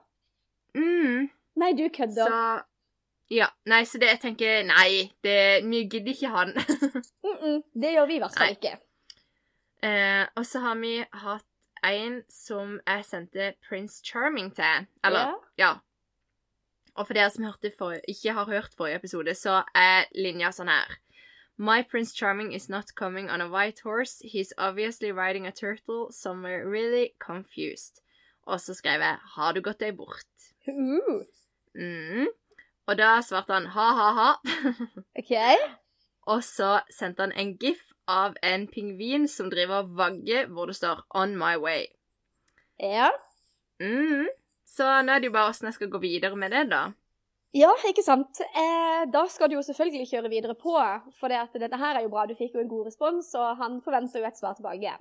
Mm, 0.76 1.30
Nei, 1.56 1.72
du 1.78 1.88
kødder. 1.90 2.28
så 2.28 2.64
Ja. 3.32 3.48
Nei, 3.66 3.84
så 3.86 3.98
det 3.98 4.10
jeg 4.10 4.20
tenker 4.20 4.64
Nei, 4.68 5.12
det, 5.24 5.64
vi 5.70 5.84
gidder 5.88 6.12
ikke 6.14 6.30
han. 6.34 6.54
Mm 7.24 7.38
-mm, 7.40 7.62
det 7.82 7.92
gjør 7.94 8.06
vi 8.08 8.16
i 8.16 8.20
hvert 8.20 8.38
fall 8.38 8.52
ikke. 8.52 8.78
Eh, 9.84 10.28
og 10.36 10.46
så 10.46 10.60
har 10.60 10.76
vi 10.76 11.06
hatt 11.14 11.46
en 11.84 12.24
som 12.30 12.80
jeg 12.88 13.06
sendte 13.06 13.54
Prince 13.70 14.04
Charming 14.06 14.56
til. 14.56 14.88
Eller, 15.04 15.20
Ja. 15.20 15.34
ja. 15.58 15.74
Og 16.96 17.08
for 17.08 17.14
dere 17.14 17.30
som 17.30 17.54
for, 17.78 17.96
ikke 18.08 18.34
har 18.34 18.46
hørt 18.46 18.74
forrige 18.78 18.96
episode, 18.96 19.36
så 19.36 19.64
er 19.76 20.06
linja 20.16 20.52
sånn 20.52 20.70
her. 20.70 20.98
My 21.58 21.84
Prince 21.84 22.14
Charming 22.14 22.52
is 22.52 22.70
not 22.70 22.96
coming 22.96 23.30
on 23.30 23.42
a 23.42 23.50
white 23.50 23.80
horse. 23.80 24.22
He's 24.24 24.54
obviously 24.58 25.12
riding 25.12 25.46
a 25.46 25.52
turtle 25.52 26.12
somewhere 26.12 26.68
really 26.68 27.14
confused. 27.20 28.02
Og 28.46 28.60
så 28.60 28.74
skrev 28.74 29.00
jeg 29.00 29.18
'Har 29.36 29.54
du 29.54 29.62
gått 29.62 29.80
deg 29.80 29.98
bort?' 29.98 30.54
Uh, 30.68 31.24
Mm. 31.76 32.28
Og 32.88 32.98
da 32.98 33.22
svarte 33.22 33.54
han 33.54 33.66
ha-ha-ha. 33.66 34.36
OK. 35.20 35.34
Og 36.28 36.44
så 36.44 36.82
sendte 36.92 37.26
han 37.26 37.32
en 37.32 37.58
gif 37.58 37.82
av 38.08 38.36
en 38.44 38.68
pingvin 38.68 39.28
som 39.28 39.50
driver 39.50 39.84
og 39.84 39.98
vagger, 39.98 40.46
hvor 40.48 40.66
det 40.66 40.76
står 40.76 41.06
'On 41.16 41.38
my 41.38 41.56
way'. 41.56 41.88
Ja. 42.80 43.10
Mm. 43.80 44.28
Så 44.66 44.84
nå 45.02 45.12
er 45.12 45.20
det 45.20 45.26
jo 45.26 45.32
bare 45.32 45.50
åssen 45.50 45.66
jeg 45.66 45.74
skal 45.74 45.90
gå 45.90 45.98
videre 45.98 46.36
med 46.36 46.52
det, 46.52 46.70
da. 46.70 46.92
Ja, 47.54 47.70
ikke 47.90 48.04
sant. 48.06 48.42
Eh, 48.42 49.04
da 49.14 49.24
skal 49.30 49.50
du 49.50 49.58
jo 49.60 49.66
selvfølgelig 49.66 50.10
kjøre 50.10 50.32
videre 50.32 50.56
på, 50.58 50.74
for 51.20 51.30
det 51.30 51.38
at 51.38 51.58
dette 51.62 51.78
her 51.78 52.00
er 52.00 52.06
jo 52.08 52.14
bra. 52.14 52.26
Du 52.26 52.34
fikk 52.38 52.56
jo 52.58 52.64
en 52.64 52.72
god 52.72 52.88
respons, 52.90 53.30
og 53.38 53.60
han 53.60 53.78
forventer 53.86 54.24
jo 54.24 54.30
et 54.30 54.40
svar 54.40 54.58
tilbake. 54.58 54.96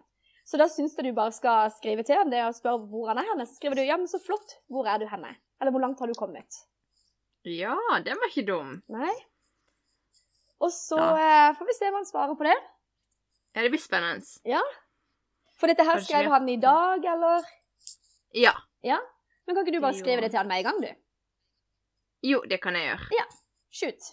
Så 0.44 0.58
da 0.58 0.66
syns 0.68 0.96
jeg 0.98 1.06
du 1.06 1.16
bare 1.16 1.32
skal 1.32 1.70
skrive 1.72 2.04
til 2.04 2.18
ham 2.18 2.30
det 2.32 2.42
og 2.44 2.56
spørre 2.56 2.90
hvor 2.90 3.08
han 3.12 3.20
er 3.22 3.28
henne. 3.30 3.46
Så 3.46 3.56
skriver 3.56 3.78
du 3.78 3.82
'ja, 3.86 3.96
men 3.96 4.10
så 4.10 4.18
flott, 4.20 4.58
hvor 4.68 4.86
er 4.86 4.98
du 4.98 5.06
henne?' 5.06 5.36
Eller 5.60 5.72
'hvor 5.72 5.80
langt 5.80 6.00
har 6.00 6.06
du 6.06 6.14
kommet?' 6.18 6.66
Ja, 7.44 7.76
den 8.04 8.18
var 8.20 8.28
ikke 8.28 8.46
dum. 8.46 8.82
Nei. 8.88 9.14
Og 10.60 10.70
så 10.70 10.98
eh, 10.98 11.54
får 11.58 11.66
vi 11.66 11.74
se 11.78 11.90
hva 11.90 11.98
han 11.98 12.06
svarer 12.06 12.34
på 12.38 12.46
det. 12.46 12.58
Ja, 13.54 13.62
det 13.62 13.70
blir 13.70 13.82
spennende. 13.82 14.26
Ja. 14.44 14.60
For 15.58 15.66
dette 15.66 15.84
her 15.84 15.98
skrev 16.00 16.30
han 16.30 16.48
i 16.48 16.56
dag, 16.56 17.04
eller? 17.04 17.42
Ja. 18.34 18.52
ja. 18.82 18.98
Men 19.46 19.56
kan 19.56 19.66
ikke 19.66 19.76
du 19.76 19.82
bare 19.82 19.98
skrive 19.98 20.22
det 20.22 20.30
til 20.30 20.38
han 20.38 20.48
med 20.48 20.62
en 20.62 20.68
gang, 20.70 20.78
du? 20.82 21.01
Jo, 22.22 22.42
det 22.48 22.60
kan 22.62 22.76
jeg 22.78 22.86
gjøre. 22.90 23.08
Ja. 23.18 23.24
Shoot. 23.72 24.12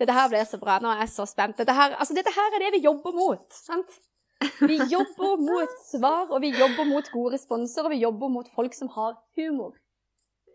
Dette 0.00 0.14
her 0.16 0.30
blir 0.32 0.46
så 0.48 0.58
bra. 0.60 0.78
Nå 0.80 0.88
er 0.92 1.02
jeg 1.04 1.12
så 1.12 1.26
spent. 1.28 1.58
Dette 1.60 1.74
her, 1.76 1.96
altså, 2.00 2.16
dette 2.16 2.32
her 2.32 2.56
er 2.56 2.64
det 2.64 2.72
vi 2.78 2.84
jobber 2.86 3.12
mot. 3.16 3.44
sant? 3.52 3.98
Vi 4.64 4.78
jobber 4.88 5.36
mot 5.36 5.72
svar, 5.84 6.30
og 6.32 6.40
vi 6.40 6.54
jobber 6.56 6.88
mot 6.88 7.10
gode 7.12 7.34
responser, 7.36 7.84
og 7.84 7.92
vi 7.92 8.00
jobber 8.00 8.32
mot 8.32 8.48
folk 8.54 8.76
som 8.76 8.88
har 8.94 9.18
humor. 9.36 9.74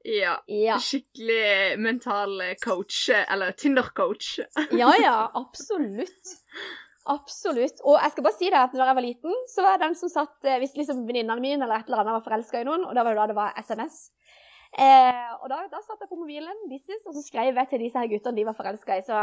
Ja. 0.06 0.40
Ja, 0.50 0.78
Skikkelig 0.82 1.78
mental 1.82 2.42
coach, 2.62 3.10
eller 3.14 3.54
Tinder-coach. 3.58 4.40
ja, 4.82 4.90
ja 5.02 5.16
absolutt. 5.38 6.34
Absolutt. 7.06 7.82
Og 7.86 8.00
jeg 8.02 8.14
skal 8.14 8.26
bare 8.26 8.38
si 8.38 8.50
det 8.50 8.58
at 8.58 8.74
når 8.74 8.90
jeg 8.90 8.98
var 8.98 9.06
liten, 9.06 9.40
så 9.54 9.62
var 9.66 9.76
jeg 9.76 9.84
den 9.84 9.96
som 9.98 10.10
satt 10.10 10.48
eh, 10.50 10.58
Hvis 10.58 10.74
liksom 10.74 11.04
venninnene 11.06 11.38
mine 11.42 11.62
eller 11.68 11.78
et 11.78 11.90
eller 11.90 12.02
annet 12.02 12.18
var 12.18 12.24
forelska 12.26 12.64
i 12.64 12.66
noen, 12.66 12.86
og 12.90 12.98
da 12.98 13.04
var 13.06 13.14
det 13.14 13.22
da 13.22 13.28
det 13.30 13.38
var 13.38 13.60
SMS. 13.62 14.00
Eh, 14.76 15.32
og 15.40 15.48
da, 15.48 15.62
da 15.72 15.80
satt 15.80 16.02
jeg 16.04 16.10
på 16.12 16.20
mobilen, 16.20 16.58
business, 16.68 17.06
og 17.08 17.16
så 17.16 17.24
skrev 17.24 17.56
jeg 17.56 17.70
til 17.72 17.84
disse 17.86 18.00
her 18.00 18.12
guttene 18.12 18.40
de 18.42 18.48
var 18.48 18.58
forelska 18.58 18.98
i. 19.00 19.04
Så 19.08 19.16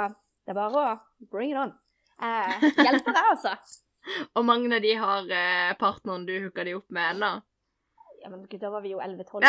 det 0.47 0.55
er 0.55 0.59
bare 0.59 0.83
å 0.83 0.97
bring 1.33 1.53
it 1.53 1.61
on. 1.61 1.75
Eh, 2.23 2.69
hjelper 2.79 3.13
jeg, 3.13 3.25
altså. 3.37 3.57
Og 4.37 4.43
mange 4.49 4.67
av 4.75 4.83
de 4.83 4.93
har 4.99 5.29
eh, 5.31 5.73
partneren 5.79 6.25
du 6.27 6.33
hooka 6.43 6.65
de 6.67 6.73
opp 6.79 6.89
med 6.95 7.17
ennå. 7.17 7.33
Ja, 8.23 8.31
men 8.31 8.45
gud, 8.47 8.61
da 8.63 8.71
var 8.71 8.83
vi 8.85 8.93
jo 8.95 9.01
11-12. 9.03 9.43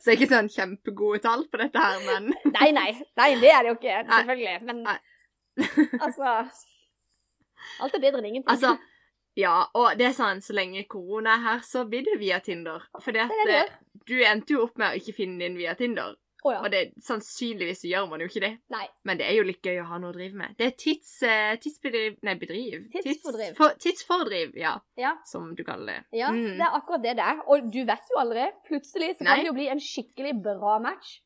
Så 0.00 0.04
det 0.04 0.12
er 0.12 0.18
ikke 0.18 0.28
sånn 0.30 0.50
kjempegode 0.52 1.22
tall 1.24 1.46
på 1.48 1.60
dette 1.62 1.80
her, 1.80 2.02
men 2.04 2.28
nei, 2.58 2.68
nei. 2.76 2.90
Nei, 3.20 3.28
det 3.40 3.52
er 3.52 3.64
det 3.64 3.72
jo 3.72 3.76
ikke. 3.78 3.98
Selvfølgelig. 4.10 4.58
Men 4.68 4.82
altså 5.98 6.34
Alt 7.80 7.96
er 7.96 8.02
bedre 8.02 8.20
enn 8.20 8.28
ingenting. 8.30 8.52
altså 8.52 8.74
Ja, 9.38 9.66
og 9.74 9.94
det 9.98 10.10
er 10.10 10.16
sånn, 10.16 10.42
så 10.44 10.52
lenge 10.52 10.84
korona 10.90 11.38
er 11.38 11.44
her, 11.46 11.60
så 11.64 11.86
blir 11.88 12.04
det 12.04 12.18
via 12.20 12.40
Tinder. 12.44 12.82
For 13.00 13.16
eh, 13.16 13.70
du 14.06 14.18
endte 14.28 14.52
jo 14.58 14.66
opp 14.66 14.76
med 14.76 14.92
å 14.92 14.98
ikke 15.00 15.14
finne 15.16 15.38
din 15.40 15.56
via 15.56 15.72
Tinder. 15.78 16.18
Oh, 16.44 16.50
ja. 16.50 16.58
Og 16.66 16.72
det, 16.74 16.80
sannsynligvis 16.98 17.84
gjør 17.86 18.08
man 18.10 18.20
jo 18.20 18.26
ikke 18.26 18.40
det. 18.42 18.50
Nei. 18.74 18.88
Men 19.06 19.16
det 19.20 19.28
er 19.28 19.36
jo 19.38 19.44
litt 19.46 19.62
gøy 19.62 19.76
å 19.78 19.84
ha 19.86 19.98
noe 20.02 20.10
å 20.10 20.16
drive 20.16 20.34
med. 20.40 20.56
Det 20.58 20.66
er 20.66 20.72
tids, 20.74 21.12
eh, 21.22 21.52
tidsbedriv 21.62 22.16
Nei, 22.26 22.34
bedriv. 22.40 22.88
Tidsfordriv. 22.96 23.44
Tids, 23.52 23.56
for, 23.60 23.76
tidsfordriv, 23.78 24.56
ja. 24.58 24.72
Ja. 24.98 25.12
Som 25.24 25.52
du 25.54 25.62
kaller 25.64 25.86
det. 26.02 26.18
Ja, 26.18 26.32
Mm. 26.34 26.58
det 26.58 26.66
er 26.66 26.74
akkurat 26.80 27.02
det 27.06 27.14
det 27.20 27.24
er. 27.28 27.44
Og 27.46 27.70
du 27.70 27.84
vet 27.86 28.10
jo 28.10 28.18
aldri. 28.18 28.48
Plutselig 28.66 29.12
så 29.14 29.18
kan 29.24 29.30
Nei. 29.36 29.40
det 29.44 29.46
jo 29.52 29.54
bli 29.60 29.68
en 29.68 29.78
skikkelig 29.80 30.34
bra 30.42 30.80
match. 30.82 31.20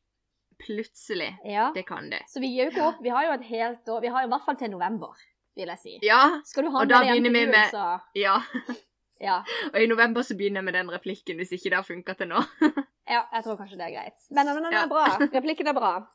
Plutselig. 0.61 1.31
Ja. 1.45 1.71
Det 1.73 1.83
kan 1.89 2.09
det. 2.09 2.21
Så 2.29 2.39
vi 2.39 2.47
gir 2.53 2.65
jo 2.67 2.71
ikke 2.71 2.85
opp. 2.91 3.01
Vi 3.01 3.09
har 3.09 3.25
jo 3.25 3.33
et 3.39 3.45
helt 3.49 3.89
år. 3.89 4.01
Vi 4.01 4.07
har 4.13 4.23
i 4.23 4.29
hvert 4.31 4.45
fall 4.45 4.55
til 4.57 4.69
november, 4.73 5.13
vil 5.57 5.71
jeg 5.73 5.79
si. 5.81 5.95
Ja. 6.05 6.21
Skal 6.45 6.67
du 6.67 6.71
ha 6.75 6.83
Og 6.83 6.87
med 6.87 6.93
da 6.93 6.99
begynner 7.07 7.33
vi 7.33 7.45
med- 7.51 7.71
så 7.73 7.87
Ja. 8.15 8.37
ja. 9.27 9.39
Og 9.73 9.79
i 9.81 9.87
november 9.89 10.21
så 10.21 10.37
begynner 10.37 10.61
jeg 10.61 10.67
med 10.69 10.73
den 10.77 10.91
replikken, 10.93 11.37
hvis 11.41 11.51
ikke 11.57 11.71
det 11.73 11.79
har 11.81 11.87
funka 11.87 12.13
til 12.19 12.27
nå. 12.31 12.43
ja, 13.15 13.23
jeg 13.33 13.43
tror 13.43 13.57
kanskje 13.57 13.77
det 13.81 13.87
er 13.89 13.95
greit. 13.97 14.19
Men, 14.29 14.45
den 14.47 14.63
den 14.63 14.71
Ja. 14.77 14.83
er 14.85 14.87
bra. 14.93 15.05
Replikken 15.33 15.67
er 15.67 15.73
bra. 15.81 15.91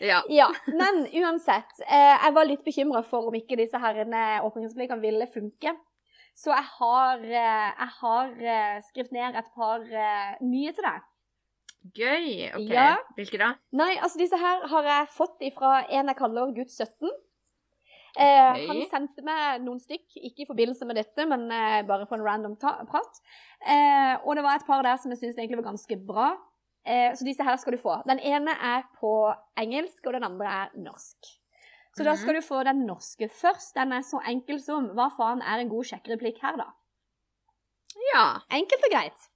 Ja. 0.00 0.22
Ja, 0.32 0.46
men 0.66 1.02
uansett. 1.12 1.74
Eh, 1.84 2.14
jeg 2.24 2.32
var 2.32 2.46
litt 2.48 2.62
bekymra 2.64 3.02
for 3.04 3.26
om 3.28 3.34
ikke 3.36 3.58
disse 3.60 3.76
herrene 3.76 4.40
åpningsreplikkene 4.46 5.02
ville 5.02 5.26
funke. 5.28 5.74
Så 6.34 6.54
jeg 6.54 6.64
har, 6.78 7.18
eh, 7.20 7.68
jeg 7.76 7.90
har 8.00 8.30
eh, 8.40 8.78
skrevet 8.88 9.12
ned 9.12 9.36
et 9.36 9.50
par 9.54 9.84
eh, 9.84 10.38
nye 10.40 10.72
til 10.72 10.86
deg. 10.88 11.02
Gøy. 11.96 12.30
OK. 12.54 12.70
Ja. 12.72 12.94
Hvilke 13.18 13.38
da? 13.42 13.50
Nei, 13.76 13.90
altså 14.00 14.18
disse 14.22 14.36
her 14.40 14.64
har 14.72 14.88
jeg 14.88 15.08
fått 15.18 15.44
ifra 15.44 15.82
en 15.88 16.08
jeg 16.12 16.16
kaller 16.16 16.52
gutt 16.56 16.72
17. 16.72 17.12
Eh, 18.16 18.50
Ok. 18.52 18.66
Han 18.68 18.80
sendte 18.90 19.22
meg 19.22 19.60
noen 19.62 19.78
stykk, 19.80 20.06
ikke 20.16 20.42
i 20.42 20.46
forbindelse 20.48 20.86
med 20.86 20.96
dette, 20.96 21.26
men 21.30 21.44
eh, 21.52 21.82
bare 21.86 22.06
på 22.06 22.14
en 22.18 22.24
random 22.26 22.56
prat. 22.58 23.20
Eh, 23.66 24.16
og 24.24 24.34
det 24.36 24.42
var 24.44 24.56
et 24.58 24.66
par 24.66 24.82
der 24.82 24.96
som 24.98 25.10
jeg 25.12 25.18
syns 25.20 25.36
egentlig 25.38 25.60
var 25.62 25.70
ganske 25.72 25.96
bra. 26.06 26.30
Eh, 26.86 27.12
så 27.14 27.24
disse 27.24 27.44
her 27.44 27.56
skal 27.60 27.72
du 27.76 27.78
få. 27.82 28.00
Den 28.08 28.18
ene 28.18 28.50
er 28.56 28.82
på 29.00 29.12
engelsk, 29.60 30.00
og 30.06 30.12
den 30.16 30.24
andre 30.24 30.46
er 30.64 30.70
norsk. 30.80 31.36
Så 31.96 32.04
da 32.04 32.12
Mhm. 32.14 32.18
skal 32.22 32.34
du 32.34 32.40
få 32.40 32.64
den 32.64 32.86
norske 32.86 33.28
først. 33.28 33.74
Den 33.74 33.92
er 33.92 34.00
så 34.02 34.20
enkel 34.26 34.60
som 34.62 34.88
Hva 34.94 35.08
faen 35.16 35.42
er 35.42 35.58
en 35.60 35.68
god 35.68 35.84
sjekkereplikk 35.84 36.38
her, 36.42 36.56
da? 36.56 36.66
Ja. 38.14 38.40
Enkelt 38.50 38.84
og 38.86 38.90
greit. 38.92 39.26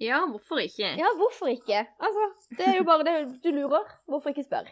Ja, 0.00 0.20
hvorfor 0.26 0.56
ikke? 0.62 0.96
Ja, 0.96 1.08
hvorfor 1.18 1.46
ikke? 1.50 1.86
Altså, 2.00 2.32
det 2.56 2.66
er 2.68 2.76
jo 2.78 2.84
bare 2.84 3.04
det 3.04 3.42
du 3.42 3.50
lurer. 3.50 3.84
Hvorfor 4.08 4.30
ikke 4.32 4.44
spør? 4.46 4.70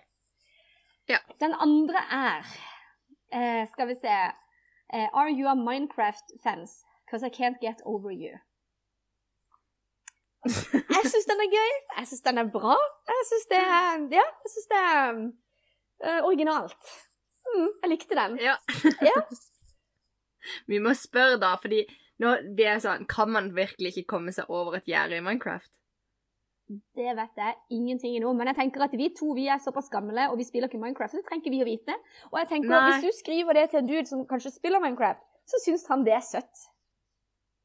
Ja. 1.08 1.18
Den 1.40 1.52
andre 1.60 2.00
er 2.10 2.46
eh, 3.32 3.64
Skal 3.72 3.88
vi 3.88 3.94
se 3.94 4.14
eh, 4.94 5.08
Are 5.12 5.30
you 5.30 5.48
a 5.48 5.54
Minecraft-fans? 5.54 6.84
Because 7.04 7.26
I 7.26 7.30
can't 7.30 7.60
get 7.60 7.80
over 7.84 8.10
you. 8.10 8.36
Jeg 10.94 11.04
syns 11.10 11.26
den 11.28 11.40
er 11.44 11.50
gøy. 11.52 11.72
Jeg 11.98 12.08
syns 12.08 12.24
den 12.24 12.38
er 12.38 12.50
bra. 12.52 12.76
Jeg 13.08 13.28
syns 13.30 13.46
det 13.50 13.60
er 13.60 14.04
Ja, 14.12 14.26
jeg 14.44 14.52
syns 14.52 14.68
det 14.70 14.80
er 14.80 15.20
uh, 16.04 16.20
originalt. 16.28 16.92
Mm, 17.48 17.70
jeg 17.82 17.90
likte 17.90 18.14
den. 18.14 18.36
Ja. 18.40 18.54
Ja. 19.02 19.16
Vi 20.70 20.78
må 20.78 20.94
spørre, 20.94 21.40
da, 21.40 21.54
fordi 21.60 21.82
nå 22.22 22.34
blir 22.54 22.70
jeg 22.70 22.82
sånn 22.84 23.06
Kan 23.10 23.32
man 23.34 23.50
virkelig 23.56 23.90
ikke 23.92 24.12
komme 24.14 24.32
seg 24.34 24.48
over 24.48 24.78
et 24.78 24.88
gjerde 24.88 25.18
i 25.18 25.24
Minecraft? 25.24 25.70
Det 26.68 27.12
vet 27.16 27.40
jeg 27.40 27.54
ingenting 27.72 28.16
om. 28.28 28.36
Men 28.36 28.50
jeg 28.50 28.58
tenker 28.60 28.84
at 28.84 28.96
vi 29.00 29.08
to 29.16 29.32
vi 29.36 29.46
er 29.48 29.60
såpass 29.62 29.88
gamle, 29.92 30.28
og 30.28 30.36
vi 30.40 30.44
spiller 30.44 30.68
ikke 30.68 30.80
Minecraft, 30.80 31.14
så 31.14 31.20
det 31.20 31.28
trenger 31.28 31.46
ikke 31.46 31.54
vi 31.54 31.62
å 31.64 31.68
vite. 31.68 31.96
Og 32.32 32.40
jeg 32.42 32.50
tenker 32.52 32.74
at 32.76 32.88
hvis 32.90 33.06
du 33.06 33.20
skriver 33.22 33.56
det 33.58 33.68
til 33.72 33.82
en 33.82 33.88
dude 33.88 34.08
som 34.10 34.26
kanskje 34.28 34.52
spiller 34.56 34.82
Minecraft, 34.84 35.24
så 35.48 35.62
syns 35.64 35.86
han 35.88 36.04
det 36.04 36.16
er 36.18 36.24
søtt. 36.24 36.66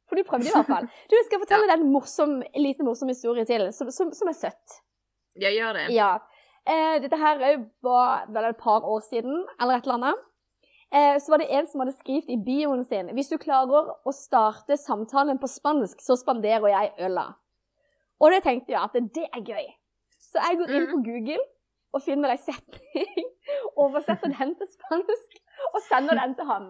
For 0.08 0.20
du 0.20 0.28
prøvde 0.28 0.48
i 0.48 0.54
hvert 0.56 0.70
fall. 0.70 0.88
Du, 1.10 1.18
jeg 1.18 1.28
skal 1.28 1.42
fortelle 1.44 1.68
deg 1.68 1.82
en 1.82 1.92
morsom, 1.92 2.40
en 2.44 2.64
liten 2.64 2.88
morsom 2.88 3.12
historie 3.12 3.48
til, 3.50 3.70
som, 3.76 3.92
som, 3.92 4.14
som 4.16 4.32
er 4.32 4.38
søtt. 4.38 4.80
Ja, 5.40 5.50
gjør 5.50 5.80
det. 5.80 5.88
Ja. 5.96 6.12
Eh, 6.64 7.00
dette 7.04 7.20
her 7.20 7.42
var 7.84 8.30
vel 8.32 8.52
et 8.52 8.62
par 8.62 8.86
år 8.88 9.04
siden, 9.04 9.44
eller 9.60 9.80
et 9.80 9.88
eller 9.88 10.00
annet. 10.00 10.30
Eh, 10.94 11.18
så 11.20 11.34
var 11.34 11.42
det 11.42 11.50
en 11.50 11.68
som 11.68 11.82
hadde 11.82 11.96
skrevet 11.98 12.30
i 12.30 12.38
bioen 12.38 12.84
sin 12.86 13.08
Hvis 13.18 13.32
du 13.32 13.40
klarer 13.42 13.96
å 14.06 14.12
starte 14.14 14.78
samtalen 14.78 15.40
på 15.42 15.50
spansk, 15.50 16.04
så 16.06 16.16
spanderer 16.20 16.70
jeg 16.70 16.94
øla. 17.08 17.32
Og 18.24 18.32
det 18.32 18.44
tenkte 18.46 18.72
jeg 18.72 18.80
at 18.80 18.96
det 19.16 19.28
er 19.28 19.44
gøy. 19.44 19.66
Så 20.24 20.42
jeg 20.42 20.60
går 20.62 20.72
inn 20.74 20.90
på 20.90 21.00
Google 21.06 21.42
og 21.94 22.02
finner 22.02 22.32
ei 22.34 22.40
setning, 22.42 23.26
oversetter 23.84 24.32
den 24.34 24.54
til 24.58 24.70
spansk 24.72 25.36
og 25.74 25.82
sender 25.86 26.18
den 26.18 26.34
til 26.38 26.48
han. 26.50 26.70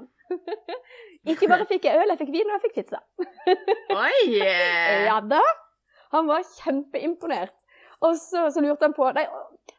Ikke 1.32 1.48
bare 1.52 1.68
fikk 1.70 1.86
jeg 1.88 2.02
øl, 2.02 2.12
jeg 2.12 2.20
fikk 2.24 2.34
vin 2.34 2.50
og 2.50 2.58
jeg 2.58 2.64
fikk 2.66 2.80
pizza. 2.82 3.00
Oi! 4.04 4.42
Ja 5.08 5.22
da. 5.24 5.44
Han 6.14 6.28
var 6.30 6.44
kjempeimponert. 6.60 7.56
Og 8.04 8.18
så, 8.20 8.50
så 8.52 8.62
lurte 8.62 8.84
han 8.84 8.96
på 8.98 9.08
Nei, 9.16 9.24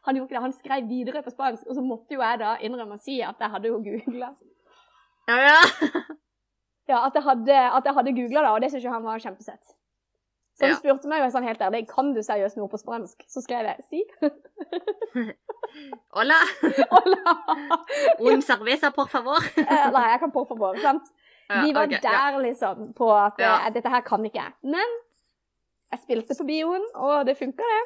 han 0.07 0.17
gjorde 0.17 0.31
ikke 0.31 0.37
det. 0.39 0.43
Han 0.47 0.55
skrev 0.57 0.89
videre 0.89 1.21
på 1.21 1.33
spansk, 1.35 1.67
og 1.69 1.77
så 1.77 1.83
måtte 1.85 2.17
jo 2.17 2.23
jeg 2.23 2.41
da 2.41 2.55
innrømme 2.65 2.97
å 2.97 3.03
si 3.03 3.19
at 3.21 3.41
jeg 3.43 3.53
hadde 3.53 3.69
jo 3.69 3.81
googla. 3.85 4.31
Ja, 5.29 5.37
ja. 5.43 5.61
Ja, 6.89 6.99
at 7.05 7.15
jeg 7.17 7.25
hadde, 7.25 7.61
at 7.77 7.85
jeg 7.85 7.97
hadde 7.97 8.13
googla 8.17 8.43
da, 8.45 8.55
og 8.55 8.61
det 8.61 8.71
syns 8.73 8.85
jeg 8.85 8.93
han 8.93 9.05
var 9.05 9.21
kjempesett. 9.21 9.74
Så 10.55 10.63
han 10.65 10.71
Ja. 10.71 10.77
spurte 10.79 11.07
meg 11.11 11.25
sånn 11.33 11.43
helt 11.43 11.59
ærlig 11.61 11.81
kan 11.89 12.13
du 12.15 12.21
seriøst 12.23 12.55
noe 12.57 12.69
på 12.71 12.77
spansk. 12.79 13.25
Så 13.27 13.41
skrev 13.43 13.65
jeg 13.67 13.83
si. 13.89 14.03
Hola! 16.15 16.37
Hola. 16.89 17.33
Un 18.31 18.41
cerveza, 18.41 18.91
por 18.91 19.07
favor. 19.11 19.39
Eh, 19.57 19.91
Nei, 19.91 20.05
jeg 20.11 20.19
kan 20.23 20.31
por 20.31 20.45
favor, 20.47 20.77
sant? 20.81 21.03
Ja, 21.49 21.61
Vi 21.65 21.73
var 21.75 21.85
ok, 21.85 21.91
ja. 21.91 21.99
der 22.31 22.39
liksom 22.41 22.93
på 22.97 23.09
at 23.13 23.39
eh, 23.39 23.45
Ja. 23.45 23.69
dette 23.69 23.89
her 23.91 24.01
kan 24.01 24.23
ikke 24.25 24.39
jeg. 24.41 24.53
Men 24.63 24.95
jeg 25.91 25.99
spilte 26.05 26.37
på 26.39 26.47
bioen, 26.47 26.85
og 26.95 27.25
det 27.27 27.35
funka, 27.37 27.67
det. 27.73 27.83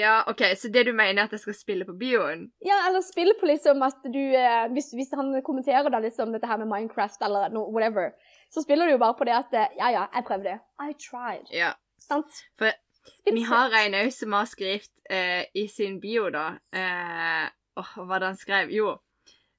Ja, 0.00 0.22
OK, 0.28 0.40
så 0.56 0.68
det 0.72 0.86
du 0.86 0.92
mener 0.96 1.20
er 1.22 1.24
at 1.28 1.32
jeg 1.36 1.40
skal 1.40 1.54
spille 1.54 1.84
på 1.84 1.92
bioen? 2.00 2.46
Ja, 2.64 2.78
eller 2.88 3.02
spille 3.04 3.34
på 3.40 3.46
liksom 3.46 3.82
at 3.84 4.00
du 4.04 4.18
eh, 4.34 4.66
hvis, 4.72 4.90
hvis 4.96 5.12
han 5.14 5.30
kommenterer 5.44 5.90
da 5.92 5.98
liksom 6.00 6.32
dette 6.32 6.48
her 6.48 6.56
med 6.58 6.66
Minecraft 6.72 7.20
eller 7.22 7.48
no, 7.52 7.66
whatever, 7.70 8.10
så 8.50 8.62
spiller 8.64 8.86
du 8.88 8.92
jo 8.96 8.98
bare 9.02 9.14
på 9.18 9.24
det 9.28 9.34
at 9.36 9.52
eh, 9.52 9.68
Ja, 9.78 9.90
ja, 9.92 10.06
jeg 10.14 10.24
prøvde. 10.24 10.58
I 10.80 10.92
tried. 10.96 11.46
Ja. 11.52 11.72
Sant? 12.04 12.44
For 12.58 12.72
Spill 13.04 13.36
Vi 13.36 13.44
har 13.48 13.74
en 13.84 13.96
òg 13.98 14.10
som 14.16 14.32
har 14.36 14.48
skrevet 14.48 15.02
eh, 15.12 15.44
i 15.56 15.66
sin 15.68 15.98
bio, 16.00 16.30
da 16.32 16.54
eh, 16.72 17.46
Åh, 17.76 17.90
hva 17.96 18.06
var 18.08 18.22
det 18.22 18.30
han 18.32 18.38
skrev? 18.38 18.70
Jo. 18.72 18.94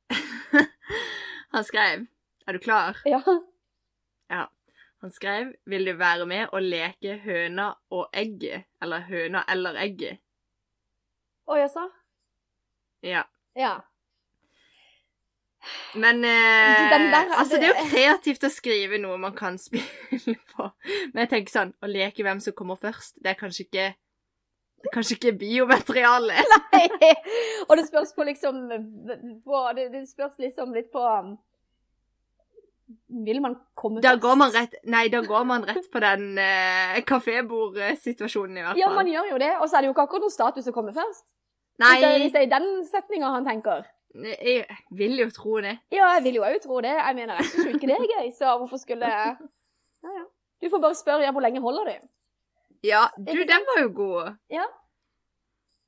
han 1.55 1.67
skrev 1.67 2.07
Er 2.47 2.57
du 2.57 2.61
klar? 2.63 3.01
Ja. 4.29 4.47
Han 5.05 5.11
skrev 5.11 5.51
'Vil 5.69 5.85
du 5.85 5.93
være 5.93 6.25
med 6.25 6.47
og 6.51 6.63
leke 6.65 7.17
høna 7.21 7.67
og 7.93 8.09
egget?' 8.13 8.65
Eller 8.81 9.03
'høna 9.05 9.43
eller 9.53 9.77
egget'. 9.77 10.17
Å, 11.45 11.57
jaså? 11.61 11.83
Ja. 13.05 13.21
Ja. 13.55 13.75
Men 15.95 16.23
eh, 16.25 16.89
der- 16.91 17.35
Altså, 17.39 17.57
det 17.59 17.69
er 17.69 17.73
jo 17.73 17.89
kreativt 17.91 18.43
å 18.47 18.51
skrive 18.53 18.99
noe 19.01 19.17
man 19.17 19.33
kan 19.35 19.57
spille 19.65 20.35
på. 20.55 20.69
Men 21.13 21.25
jeg 21.25 21.29
tenker 21.35 21.51
sånn 21.55 21.73
Å 21.83 21.87
leke 21.91 22.23
hvem 22.25 22.39
som 22.43 22.53
kommer 22.57 22.75
først, 22.81 23.15
det 23.23 23.33
er 23.33 23.39
kanskje 23.39 23.67
ikke 23.69 23.93
det 24.85 24.91
er 24.91 24.93
kanskje 24.99 25.15
ikke 25.15 25.31
biomateriale. 25.39 26.35
og 27.67 27.71
det 27.79 27.87
spørs 27.87 28.11
på 28.13 28.25
liksom 28.27 28.59
på, 29.41 29.61
det, 29.73 29.87
det 29.95 30.03
spørs 30.11 30.35
liksom 30.43 30.75
litt 30.77 30.91
på 30.93 31.01
um, 31.01 31.31
Vil 33.25 33.39
man 33.41 33.55
komme 33.73 34.03
Da 34.03 34.13
går 34.21 34.35
man 34.37 34.51
rett 34.53 34.75
Nei, 34.93 35.07
da 35.09 35.23
går 35.25 35.47
man 35.49 35.65
rett 35.65 35.87
på 35.89 36.01
den 36.03 36.37
eh, 36.37 36.99
kafébord-situasjonen, 37.07 38.59
i 38.59 38.61
hvert 38.61 38.75
fall. 38.75 38.83
Ja, 38.83 38.91
man 38.93 39.09
gjør 39.09 39.31
jo 39.33 39.39
det. 39.41 39.51
Og 39.57 39.65
så 39.71 39.79
er 39.79 39.81
det 39.85 39.89
jo 39.89 39.95
ikke 39.95 40.05
akkurat 40.05 40.27
noen 40.27 40.35
status 40.35 40.69
å 40.69 40.75
komme 40.75 40.93
først. 40.93 41.25
Nei, 41.81 41.89
Hvis 41.95 42.05
det, 42.05 42.11
hvis 42.21 42.35
det 42.35 42.41
er 42.43 42.45
i 42.45 42.53
den 42.53 42.69
setninga 42.87 43.31
han 43.33 43.47
tenker. 43.47 43.87
Jeg 44.23 44.77
vil 44.95 45.19
jo 45.19 45.29
tro 45.35 45.57
det. 45.63 45.77
Ja, 45.91 46.13
jeg 46.15 46.23
vil 46.27 46.39
jo 46.39 46.45
òg 46.47 46.59
tro 46.63 46.79
det. 46.85 46.93
Jeg 46.95 47.17
mener, 47.17 47.41
jeg 47.41 47.51
syns 47.51 47.67
jo 47.67 47.73
ikke 47.75 47.89
det 47.89 47.97
er 47.97 48.07
gøy, 48.13 48.29
så 48.37 48.55
hvorfor 48.61 48.81
skulle 48.81 49.09
Ja, 49.11 49.33
ja. 50.05 50.23
Du 50.63 50.69
får 50.71 50.81
bare 50.81 50.95
spørre 50.97 51.25
ja, 51.25 51.33
hvor 51.35 51.43
lenge 51.43 51.61
holder 51.61 51.89
du? 51.89 52.07
Ja, 52.85 53.07
du, 53.17 53.33
den 53.33 53.65
var 53.71 53.81
jo 53.81 53.89
god. 53.97 54.37
Ja. 54.53 54.65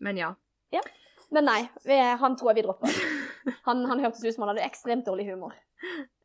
Men 0.04 0.20
ja. 0.20 0.34
Men 1.34 1.48
nei, 1.48 1.62
vi, 1.84 1.96
han 2.22 2.38
tror 2.40 2.52
jeg 2.52 2.62
vi 2.62 2.68
dropper. 2.68 3.00
Han, 3.68 3.84
han 3.88 4.00
hørtes 4.04 4.24
ut 4.24 4.36
som 4.36 4.46
han 4.46 4.54
hadde 4.54 4.68
ekstremt 4.68 5.08
dårlig 5.08 5.28
humor. 5.30 5.56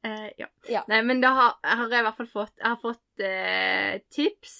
Uh, 0.07 0.29
ja. 0.39 0.49
Ja. 0.71 0.83
Nei, 0.91 1.01
men 1.07 1.23
da 1.23 1.33
har, 1.37 1.57
har 1.63 1.91
jeg 1.91 2.03
i 2.03 2.07
hvert 2.07 2.17
fall 2.17 2.29
fått 2.31 2.55
Jeg 2.57 2.67
har 2.67 2.79
fått 2.81 3.23
uh, 3.23 3.93
tips 4.11 4.55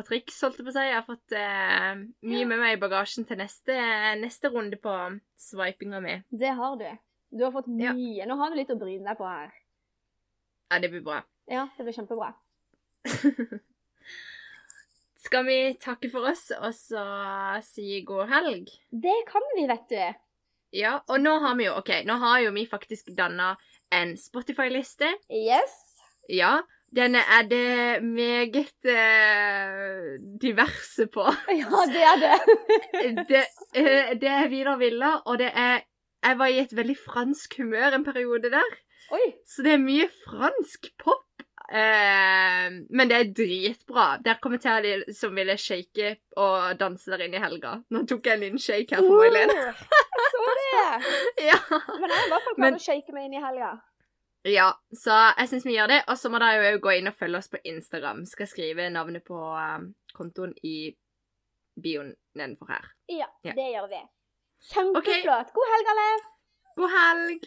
og 0.00 0.06
triks, 0.08 0.40
holdt 0.42 0.58
jeg 0.58 0.66
på 0.66 0.72
å 0.72 0.74
si. 0.76 0.84
Jeg 0.88 0.96
har 0.98 1.06
fått 1.06 1.34
eh, 1.38 1.94
mye 2.26 2.46
med 2.50 2.58
meg 2.62 2.76
i 2.76 2.80
bagasjen 2.82 3.26
til 3.28 3.38
neste, 3.40 3.76
neste 4.20 4.50
runde 4.54 4.76
på 4.82 4.94
swipinga 5.38 6.00
mi. 6.04 6.16
Det 6.30 6.50
har 6.58 6.76
du. 6.80 6.88
Du 7.34 7.44
har 7.46 7.52
fått 7.54 7.68
Ja. 7.80 7.92
mye. 7.94 8.26
Nå 8.26 8.36
har 8.40 8.50
du 8.50 8.56
litt 8.58 8.70
å 8.74 8.78
bryne 8.78 9.04
deg 9.06 9.18
på 9.18 9.26
her. 9.28 9.52
Ja, 10.70 10.78
det 10.82 10.90
blir 10.90 11.04
bra. 11.06 11.20
Ja, 11.50 11.68
det 11.76 11.84
blir 11.86 11.94
kjempebra. 11.94 12.32
Skal 15.24 15.44
vi 15.46 15.58
takke 15.80 16.10
for 16.12 16.26
oss 16.28 16.50
og 16.58 16.72
så 16.76 17.02
si 17.64 18.00
god 18.06 18.28
helg? 18.32 18.68
Det 18.92 19.14
kan 19.30 19.44
vi, 19.56 19.64
vet 19.70 19.86
du. 19.88 20.02
Ja, 20.74 20.96
og 21.08 21.20
nå 21.22 21.36
har 21.40 21.54
vi 21.56 21.68
jo 21.68 21.76
OK, 21.78 21.90
nå 22.08 22.16
har 22.20 22.40
jo 22.44 22.50
vi 22.56 22.66
faktisk 22.68 23.12
danna 23.16 23.52
en 23.94 24.16
Spotify-liste. 24.18 25.06
Yes. 25.30 25.76
Ja. 26.28 26.58
Denne 26.94 27.18
er 27.38 27.46
det 27.50 28.04
meget 28.06 28.86
eh, 28.86 30.14
diverse 30.42 31.06
på. 31.10 31.24
Ja, 31.62 31.82
det 31.90 32.04
er 32.10 32.20
det. 32.22 32.36
det, 33.30 33.42
eh, 33.74 34.12
det 34.20 34.30
er 34.30 34.48
Vidar 34.52 34.78
Villa, 34.78 35.16
og 35.26 35.38
det 35.38 35.50
er 35.54 35.80
Jeg 36.24 36.38
var 36.38 36.46
i 36.48 36.58
et 36.62 36.70
veldig 36.76 36.96
fransk 37.04 37.58
humør 37.58 37.92
en 37.98 38.04
periode 38.04 38.48
der. 38.50 38.70
Oi. 39.12 39.26
Så 39.46 39.62
det 39.66 39.74
er 39.74 39.82
mye 39.82 40.06
fransk 40.24 40.86
pop. 41.02 41.20
Eh, 41.68 42.70
men 42.90 43.10
det 43.10 43.16
er 43.18 43.32
dritbra. 43.36 44.06
Der 44.24 44.38
kommer 44.40 44.58
til 44.62 44.86
de 44.86 45.14
som 45.14 45.34
ville 45.36 45.56
shake 45.60 46.14
og 46.36 46.78
danse 46.80 47.10
der 47.10 47.26
inne 47.26 47.36
i 47.36 47.44
helga. 47.44 47.74
Nå 47.90 48.06
tok 48.08 48.26
jeg 48.26 48.38
en 48.38 48.44
liten 48.46 48.62
shake 48.62 48.94
her 48.96 49.02
for. 49.04 49.20
Oh, 49.20 49.26
jeg 49.26 49.50
så 50.32 50.46
det. 50.60 50.78
Ja. 51.50 51.58
Men 52.00 52.10
jeg 52.10 52.30
fall 52.30 52.56
Men- 52.56 52.78
klar 52.78 52.78
til 52.78 52.80
å 52.80 52.86
shake 52.86 53.12
meg 53.18 53.28
inn 53.28 53.36
i 53.40 53.44
helga. 53.44 53.74
Ja, 54.44 54.68
så 54.92 55.14
jeg 55.38 55.48
syns 55.48 55.64
vi 55.66 55.74
gjør 55.76 55.86
det. 55.92 56.00
Og 56.08 56.18
så 56.20 56.28
må 56.32 56.38
dere 56.42 56.72
jo 56.74 56.78
gå 56.84 56.90
inn 56.98 57.08
og 57.10 57.16
følge 57.18 57.38
oss 57.40 57.48
på 57.52 57.58
Instagram. 57.64 58.24
Skal 58.28 58.46
skrive 58.50 58.90
navnet 58.92 59.24
på 59.24 59.38
eh, 59.56 59.80
kontoen 60.16 60.52
i 60.62 60.76
bioen 61.80 62.12
nedenfor 62.38 62.66
her. 62.70 62.84
Ja, 63.08 63.26
Ja. 63.44 63.52
det 63.56 63.70
gjør 63.72 63.88
vi. 63.90 64.02
Kjempeflott. 64.72 65.52
God 65.56 65.68
helg, 65.74 65.86
alle. 65.94 66.08
God 66.76 66.90
helg! 66.98 67.40